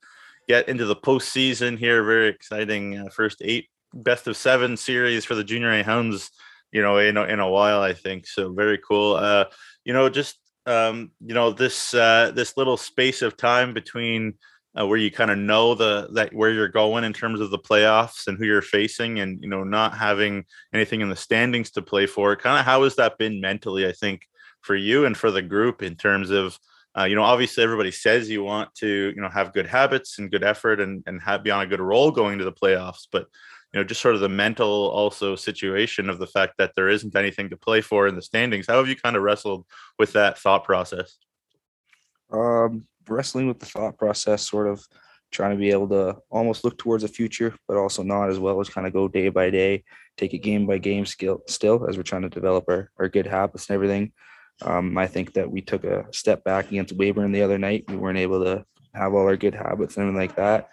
get 0.46 0.68
into 0.68 0.86
the 0.86 0.96
postseason 0.96 1.78
here. 1.78 2.02
Very 2.04 2.28
exciting 2.28 2.98
uh, 2.98 3.08
first 3.10 3.38
eight 3.42 3.68
best 3.94 4.26
of 4.26 4.36
seven 4.36 4.76
series 4.76 5.24
for 5.24 5.34
the 5.34 5.44
junior 5.44 5.72
a 5.72 5.82
hounds 5.82 6.30
you 6.72 6.82
know 6.82 6.98
in 6.98 7.16
a, 7.16 7.24
in 7.24 7.40
a 7.40 7.48
while 7.48 7.80
i 7.80 7.92
think. 7.92 8.26
So 8.26 8.52
very 8.52 8.78
cool. 8.78 9.14
Uh 9.14 9.46
you 9.84 9.92
know 9.92 10.08
just 10.08 10.38
um 10.66 11.10
you 11.24 11.34
know 11.34 11.50
this 11.50 11.94
uh 11.94 12.30
this 12.34 12.56
little 12.58 12.76
space 12.76 13.22
of 13.22 13.36
time 13.36 13.72
between 13.72 14.34
uh, 14.78 14.86
where 14.86 14.98
you 14.98 15.10
kind 15.10 15.30
of 15.30 15.38
know 15.38 15.74
the 15.74 16.08
that 16.12 16.32
where 16.32 16.50
you're 16.50 16.68
going 16.68 17.04
in 17.04 17.12
terms 17.12 17.40
of 17.40 17.50
the 17.50 17.58
playoffs 17.58 18.26
and 18.26 18.38
who 18.38 18.44
you're 18.44 18.62
facing 18.62 19.20
and 19.20 19.42
you 19.42 19.48
know 19.48 19.64
not 19.64 19.96
having 19.96 20.44
anything 20.74 21.00
in 21.00 21.08
the 21.08 21.16
standings 21.16 21.70
to 21.70 21.82
play 21.82 22.06
for 22.06 22.36
kind 22.36 22.58
of 22.58 22.64
how 22.64 22.82
has 22.84 22.96
that 22.96 23.18
been 23.18 23.40
mentally 23.40 23.86
i 23.86 23.92
think 23.92 24.22
for 24.60 24.74
you 24.74 25.06
and 25.06 25.16
for 25.16 25.30
the 25.30 25.42
group 25.42 25.82
in 25.82 25.94
terms 25.94 26.30
of 26.30 26.58
uh, 26.98 27.04
you 27.04 27.14
know 27.14 27.22
obviously 27.22 27.62
everybody 27.62 27.90
says 27.90 28.28
you 28.28 28.42
want 28.42 28.72
to 28.74 29.12
you 29.14 29.22
know 29.22 29.28
have 29.28 29.52
good 29.52 29.66
habits 29.66 30.18
and 30.18 30.30
good 30.30 30.44
effort 30.44 30.80
and 30.80 31.02
and 31.06 31.20
have 31.22 31.42
be 31.42 31.50
on 31.50 31.62
a 31.62 31.66
good 31.66 31.80
roll 31.80 32.10
going 32.10 32.38
to 32.38 32.44
the 32.44 32.52
playoffs 32.52 33.06
but 33.10 33.26
you 33.72 33.80
know 33.80 33.84
just 33.84 34.00
sort 34.00 34.14
of 34.14 34.20
the 34.20 34.28
mental 34.28 34.90
also 34.90 35.36
situation 35.36 36.10
of 36.10 36.18
the 36.18 36.26
fact 36.26 36.54
that 36.58 36.72
there 36.74 36.88
isn't 36.88 37.16
anything 37.16 37.48
to 37.50 37.56
play 37.56 37.80
for 37.80 38.06
in 38.06 38.14
the 38.14 38.22
standings 38.22 38.66
how 38.66 38.76
have 38.76 38.88
you 38.88 38.96
kind 38.96 39.16
of 39.16 39.22
wrestled 39.22 39.64
with 39.98 40.12
that 40.12 40.38
thought 40.38 40.64
process? 40.64 41.16
Um 42.30 42.86
wrestling 43.10 43.48
with 43.48 43.58
the 43.58 43.66
thought 43.66 43.96
process, 43.98 44.48
sort 44.48 44.68
of 44.68 44.84
trying 45.30 45.50
to 45.50 45.56
be 45.56 45.70
able 45.70 45.88
to 45.88 46.16
almost 46.30 46.64
look 46.64 46.78
towards 46.78 47.02
the 47.02 47.08
future, 47.08 47.54
but 47.66 47.76
also 47.76 48.02
not 48.02 48.30
as 48.30 48.38
well 48.38 48.60
as 48.60 48.68
kind 48.68 48.86
of 48.86 48.92
go 48.92 49.08
day 49.08 49.28
by 49.28 49.50
day, 49.50 49.84
take 50.16 50.34
it 50.34 50.38
game 50.38 50.66
by 50.66 50.78
game 50.78 51.04
skill 51.04 51.42
still 51.46 51.86
as 51.88 51.96
we're 51.96 52.02
trying 52.02 52.22
to 52.22 52.28
develop 52.28 52.64
our, 52.68 52.90
our 52.98 53.08
good 53.08 53.26
habits 53.26 53.68
and 53.68 53.74
everything. 53.74 54.12
Um, 54.62 54.96
I 54.98 55.06
think 55.06 55.34
that 55.34 55.50
we 55.50 55.60
took 55.60 55.84
a 55.84 56.06
step 56.12 56.42
back 56.44 56.70
against 56.70 56.96
Weyburn 56.96 57.32
the 57.32 57.42
other 57.42 57.58
night. 57.58 57.84
We 57.88 57.96
weren't 57.96 58.18
able 58.18 58.42
to 58.44 58.64
have 58.94 59.14
all 59.14 59.26
our 59.26 59.36
good 59.36 59.54
habits 59.54 59.96
and 59.96 60.08
everything 60.08 60.28
like 60.28 60.36
that. 60.36 60.70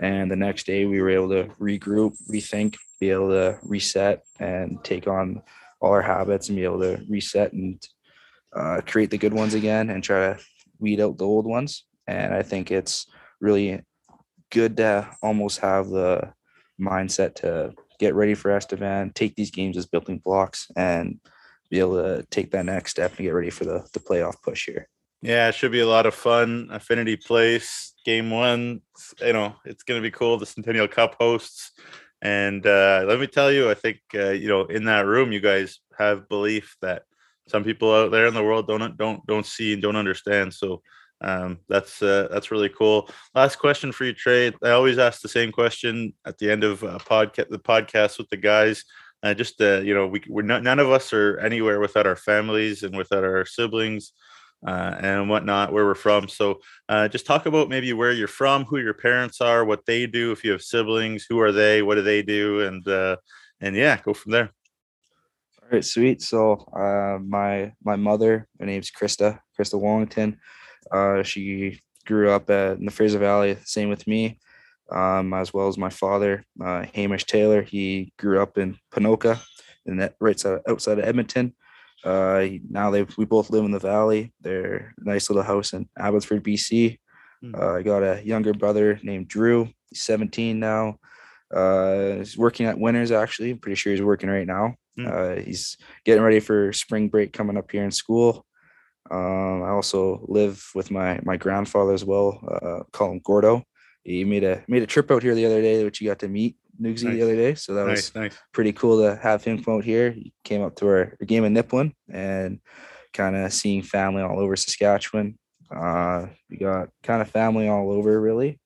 And 0.00 0.30
the 0.30 0.36
next 0.36 0.66
day 0.66 0.86
we 0.86 1.00
were 1.00 1.10
able 1.10 1.28
to 1.30 1.44
regroup, 1.60 2.16
rethink, 2.30 2.76
be 3.00 3.10
able 3.10 3.28
to 3.28 3.58
reset 3.62 4.24
and 4.40 4.82
take 4.82 5.06
on 5.06 5.42
all 5.80 5.92
our 5.92 6.02
habits 6.02 6.48
and 6.48 6.56
be 6.56 6.64
able 6.64 6.80
to 6.80 7.04
reset 7.08 7.52
and 7.52 7.80
uh, 8.56 8.80
create 8.86 9.10
the 9.10 9.18
good 9.18 9.34
ones 9.34 9.54
again 9.54 9.90
and 9.90 10.02
try 10.02 10.34
to 10.34 10.40
weed 10.78 11.00
out 11.00 11.18
the 11.18 11.26
old 11.26 11.46
ones. 11.46 11.84
And 12.06 12.34
I 12.34 12.42
think 12.42 12.70
it's 12.70 13.06
really 13.40 13.82
good 14.50 14.76
to 14.78 15.08
almost 15.22 15.60
have 15.60 15.88
the 15.88 16.32
mindset 16.80 17.34
to 17.36 17.74
get 17.98 18.14
ready 18.14 18.34
for 18.34 18.56
Estevan, 18.56 19.12
take 19.14 19.34
these 19.36 19.50
games 19.50 19.76
as 19.76 19.86
building 19.86 20.18
blocks, 20.18 20.70
and 20.76 21.20
be 21.70 21.80
able 21.80 21.96
to 21.96 22.24
take 22.30 22.50
that 22.52 22.64
next 22.64 22.92
step 22.92 23.10
and 23.10 23.24
get 23.24 23.30
ready 23.34 23.50
for 23.50 23.64
the, 23.64 23.86
the 23.92 24.00
playoff 24.00 24.40
push 24.42 24.66
here. 24.66 24.88
Yeah, 25.20 25.48
it 25.48 25.54
should 25.54 25.72
be 25.72 25.80
a 25.80 25.86
lot 25.86 26.06
of 26.06 26.14
fun. 26.14 26.68
Affinity 26.70 27.16
Place, 27.16 27.94
game 28.04 28.30
one. 28.30 28.80
You 29.20 29.32
know, 29.32 29.56
it's 29.64 29.82
going 29.82 30.00
to 30.00 30.06
be 30.06 30.12
cool. 30.12 30.38
The 30.38 30.46
Centennial 30.46 30.88
Cup 30.88 31.16
hosts. 31.18 31.72
And 32.22 32.64
uh, 32.66 33.04
let 33.06 33.18
me 33.18 33.26
tell 33.26 33.52
you, 33.52 33.70
I 33.70 33.74
think, 33.74 33.98
uh, 34.14 34.30
you 34.30 34.48
know, 34.48 34.64
in 34.64 34.84
that 34.84 35.06
room, 35.06 35.32
you 35.32 35.40
guys 35.40 35.80
have 35.98 36.28
belief 36.28 36.76
that 36.82 37.02
some 37.48 37.64
people 37.64 37.92
out 37.92 38.10
there 38.10 38.26
in 38.26 38.34
the 38.34 38.42
world 38.42 38.66
don't 38.66 38.96
don't 38.96 39.24
don't 39.26 39.46
see 39.46 39.72
and 39.72 39.82
don't 39.82 39.96
understand. 39.96 40.54
So 40.54 40.82
um, 41.20 41.58
that's 41.68 42.02
uh, 42.02 42.28
that's 42.30 42.50
really 42.50 42.68
cool. 42.68 43.08
Last 43.34 43.56
question 43.56 43.92
for 43.92 44.04
you, 44.04 44.12
Trey. 44.12 44.52
I 44.62 44.70
always 44.70 44.98
ask 44.98 45.20
the 45.20 45.28
same 45.28 45.50
question 45.52 46.12
at 46.24 46.38
the 46.38 46.50
end 46.50 46.64
of 46.64 46.82
a 46.82 46.98
podcast, 46.98 47.48
the 47.48 47.58
podcast 47.58 48.18
with 48.18 48.28
the 48.28 48.36
guys. 48.36 48.84
Uh, 49.22 49.34
just 49.34 49.60
uh, 49.60 49.80
you 49.80 49.94
know, 49.94 50.06
we 50.06 50.22
we're 50.28 50.42
not, 50.42 50.62
none 50.62 50.78
of 50.78 50.90
us 50.90 51.12
are 51.12 51.38
anywhere 51.38 51.80
without 51.80 52.06
our 52.06 52.16
families 52.16 52.84
and 52.84 52.96
without 52.96 53.24
our 53.24 53.44
siblings 53.44 54.12
uh, 54.66 54.94
and 55.00 55.28
whatnot, 55.28 55.72
where 55.72 55.84
we're 55.84 55.94
from. 55.94 56.28
So 56.28 56.60
uh, 56.88 57.08
just 57.08 57.26
talk 57.26 57.46
about 57.46 57.68
maybe 57.68 57.92
where 57.92 58.12
you're 58.12 58.28
from, 58.28 58.64
who 58.64 58.78
your 58.78 58.94
parents 58.94 59.40
are, 59.40 59.64
what 59.64 59.86
they 59.86 60.06
do, 60.06 60.30
if 60.30 60.44
you 60.44 60.52
have 60.52 60.62
siblings, 60.62 61.26
who 61.28 61.40
are 61.40 61.52
they, 61.52 61.82
what 61.82 61.96
do 61.96 62.02
they 62.02 62.22
do, 62.22 62.60
and 62.60 62.86
uh, 62.86 63.16
and 63.60 63.74
yeah, 63.74 64.00
go 64.04 64.14
from 64.14 64.32
there. 64.32 64.50
All 65.68 65.74
right, 65.74 65.84
sweet. 65.84 66.22
So 66.22 66.52
uh, 66.74 67.18
my 67.22 67.74
my 67.84 67.96
mother, 67.96 68.48
her 68.58 68.64
name's 68.64 68.90
Krista, 68.90 69.38
Krista 69.58 69.78
Wallington. 69.78 70.38
Uh, 70.90 71.22
she 71.22 71.78
grew 72.06 72.30
up 72.30 72.48
at, 72.48 72.78
in 72.78 72.86
the 72.86 72.90
Fraser 72.90 73.18
Valley, 73.18 73.58
same 73.64 73.90
with 73.90 74.06
me, 74.06 74.38
um, 74.90 75.34
as 75.34 75.52
well 75.52 75.68
as 75.68 75.76
my 75.76 75.90
father, 75.90 76.42
uh, 76.64 76.86
Hamish 76.94 77.24
Taylor. 77.24 77.60
He 77.60 78.14
grew 78.18 78.40
up 78.40 78.56
in 78.56 78.78
Ponoka, 78.90 79.42
in 79.84 79.98
that 79.98 80.14
right 80.20 80.40
side, 80.40 80.60
outside 80.66 81.00
of 81.00 81.04
Edmonton. 81.04 81.54
Uh, 82.02 82.46
now 82.70 82.90
they 82.90 83.04
we 83.18 83.26
both 83.26 83.50
live 83.50 83.66
in 83.66 83.70
the 83.70 83.78
valley. 83.78 84.32
They're 84.40 84.94
a 84.98 85.04
nice 85.04 85.28
little 85.28 85.42
house 85.42 85.74
in 85.74 85.86
Abbotsford, 85.98 86.44
BC. 86.44 86.96
Hmm. 87.42 87.54
Uh, 87.54 87.74
I 87.74 87.82
got 87.82 88.02
a 88.02 88.22
younger 88.24 88.54
brother 88.54 88.98
named 89.02 89.28
Drew. 89.28 89.68
He's 89.90 90.00
17 90.00 90.58
now. 90.58 90.98
Uh, 91.54 92.16
he's 92.16 92.36
working 92.36 92.66
at 92.66 92.78
Winners 92.78 93.12
actually. 93.12 93.52
I'm 93.52 93.58
pretty 93.58 93.76
sure 93.76 93.92
he's 93.92 94.02
working 94.02 94.28
right 94.28 94.46
now. 94.46 94.74
Mm. 94.98 95.08
Uh, 95.08 95.42
he's 95.42 95.76
getting 96.04 96.22
ready 96.22 96.40
for 96.40 96.72
spring 96.72 97.08
break 97.08 97.32
coming 97.32 97.56
up 97.56 97.70
here 97.70 97.84
in 97.84 97.90
school. 97.90 98.44
Um, 99.10 99.62
I 99.62 99.70
also 99.70 100.24
live 100.28 100.62
with 100.74 100.90
my 100.90 101.20
my 101.22 101.36
grandfather 101.36 101.94
as 101.94 102.04
well. 102.04 102.38
Uh, 102.46 102.82
call 102.92 103.12
him 103.12 103.20
Gordo. 103.24 103.62
He 104.04 104.24
made 104.24 104.44
a 104.44 104.64
made 104.68 104.82
a 104.82 104.86
trip 104.86 105.10
out 105.10 105.22
here 105.22 105.34
the 105.34 105.46
other 105.46 105.62
day, 105.62 105.84
which 105.84 106.00
you 106.00 106.08
got 106.08 106.18
to 106.20 106.28
meet 106.28 106.56
Nugsy 106.80 107.04
nice. 107.04 107.14
the 107.14 107.22
other 107.22 107.36
day. 107.36 107.54
So 107.54 107.74
that 107.74 107.86
nice, 107.86 107.96
was 107.96 108.14
nice. 108.14 108.38
pretty 108.52 108.72
cool 108.72 109.02
to 109.02 109.16
have 109.16 109.42
him 109.44 109.62
come 109.62 109.74
out 109.74 109.84
here. 109.84 110.10
He 110.10 110.32
came 110.44 110.62
up 110.62 110.76
to 110.76 110.86
our, 110.86 111.16
our 111.20 111.26
game 111.26 111.44
in 111.44 111.54
Nipawin 111.54 111.92
and 112.10 112.60
kind 113.12 113.36
of 113.36 113.52
seeing 113.52 113.82
family 113.82 114.22
all 114.22 114.38
over 114.38 114.56
Saskatchewan. 114.56 115.38
Uh, 115.74 116.26
we 116.50 116.56
got 116.56 116.88
kind 117.02 117.20
of 117.20 117.30
family 117.30 117.68
all 117.68 117.90
over 117.90 118.20
really, 118.20 118.58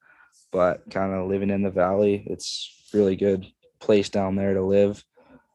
but 0.52 0.88
kind 0.90 1.12
of 1.12 1.28
living 1.28 1.50
in 1.50 1.62
the 1.62 1.70
valley. 1.70 2.22
It's 2.26 2.88
really 2.92 3.16
good 3.16 3.46
place 3.80 4.08
down 4.08 4.36
there 4.36 4.54
to 4.54 4.62
live. 4.62 5.02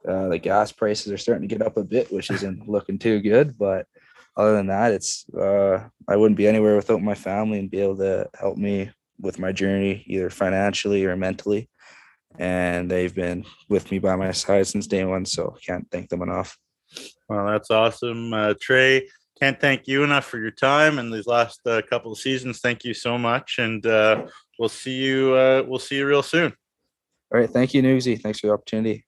Uh, 0.07 0.29
the 0.29 0.39
gas 0.39 0.71
prices 0.71 1.11
are 1.11 1.17
starting 1.17 1.47
to 1.47 1.55
get 1.55 1.65
up 1.65 1.77
a 1.77 1.83
bit, 1.83 2.11
which 2.11 2.31
isn't 2.31 2.67
looking 2.69 2.99
too 2.99 3.21
good. 3.21 3.57
But 3.57 3.85
other 4.35 4.55
than 4.55 4.67
that, 4.67 4.91
it's 4.91 5.25
uh, 5.29 5.87
I 6.07 6.15
wouldn't 6.15 6.37
be 6.37 6.47
anywhere 6.47 6.75
without 6.75 7.01
my 7.01 7.15
family 7.15 7.59
and 7.59 7.71
be 7.71 7.81
able 7.81 7.97
to 7.97 8.29
help 8.39 8.57
me 8.57 8.91
with 9.19 9.39
my 9.39 9.51
journey, 9.51 10.03
either 10.07 10.29
financially 10.29 11.05
or 11.05 11.15
mentally. 11.15 11.69
And 12.39 12.89
they've 12.89 13.13
been 13.13 13.45
with 13.67 13.89
me 13.89 13.99
by 13.99 14.15
my 14.15 14.31
side 14.31 14.67
since 14.67 14.85
day 14.87 15.03
one, 15.05 15.25
so 15.25 15.55
can't 15.65 15.87
thank 15.91 16.09
them 16.09 16.21
enough. 16.21 16.57
Well, 17.27 17.47
that's 17.47 17.71
awesome, 17.71 18.33
uh, 18.33 18.53
Trey. 18.61 19.09
Can't 19.39 19.59
thank 19.59 19.87
you 19.87 20.03
enough 20.03 20.25
for 20.25 20.39
your 20.39 20.51
time 20.51 20.97
and 20.99 21.13
these 21.13 21.27
last 21.27 21.61
uh, 21.65 21.81
couple 21.89 22.11
of 22.11 22.17
seasons. 22.17 22.59
Thank 22.59 22.83
you 22.83 22.93
so 22.93 23.17
much, 23.17 23.57
and 23.59 23.85
uh, 23.85 24.27
we'll 24.57 24.69
see 24.69 24.95
you. 24.95 25.33
Uh, 25.33 25.63
we'll 25.67 25.79
see 25.79 25.97
you 25.97 26.07
real 26.07 26.23
soon. 26.23 26.53
All 27.33 27.39
right, 27.39 27.49
thank 27.49 27.73
you, 27.73 27.81
Newsy. 27.81 28.15
Thanks 28.15 28.39
for 28.39 28.47
the 28.47 28.53
opportunity. 28.53 29.05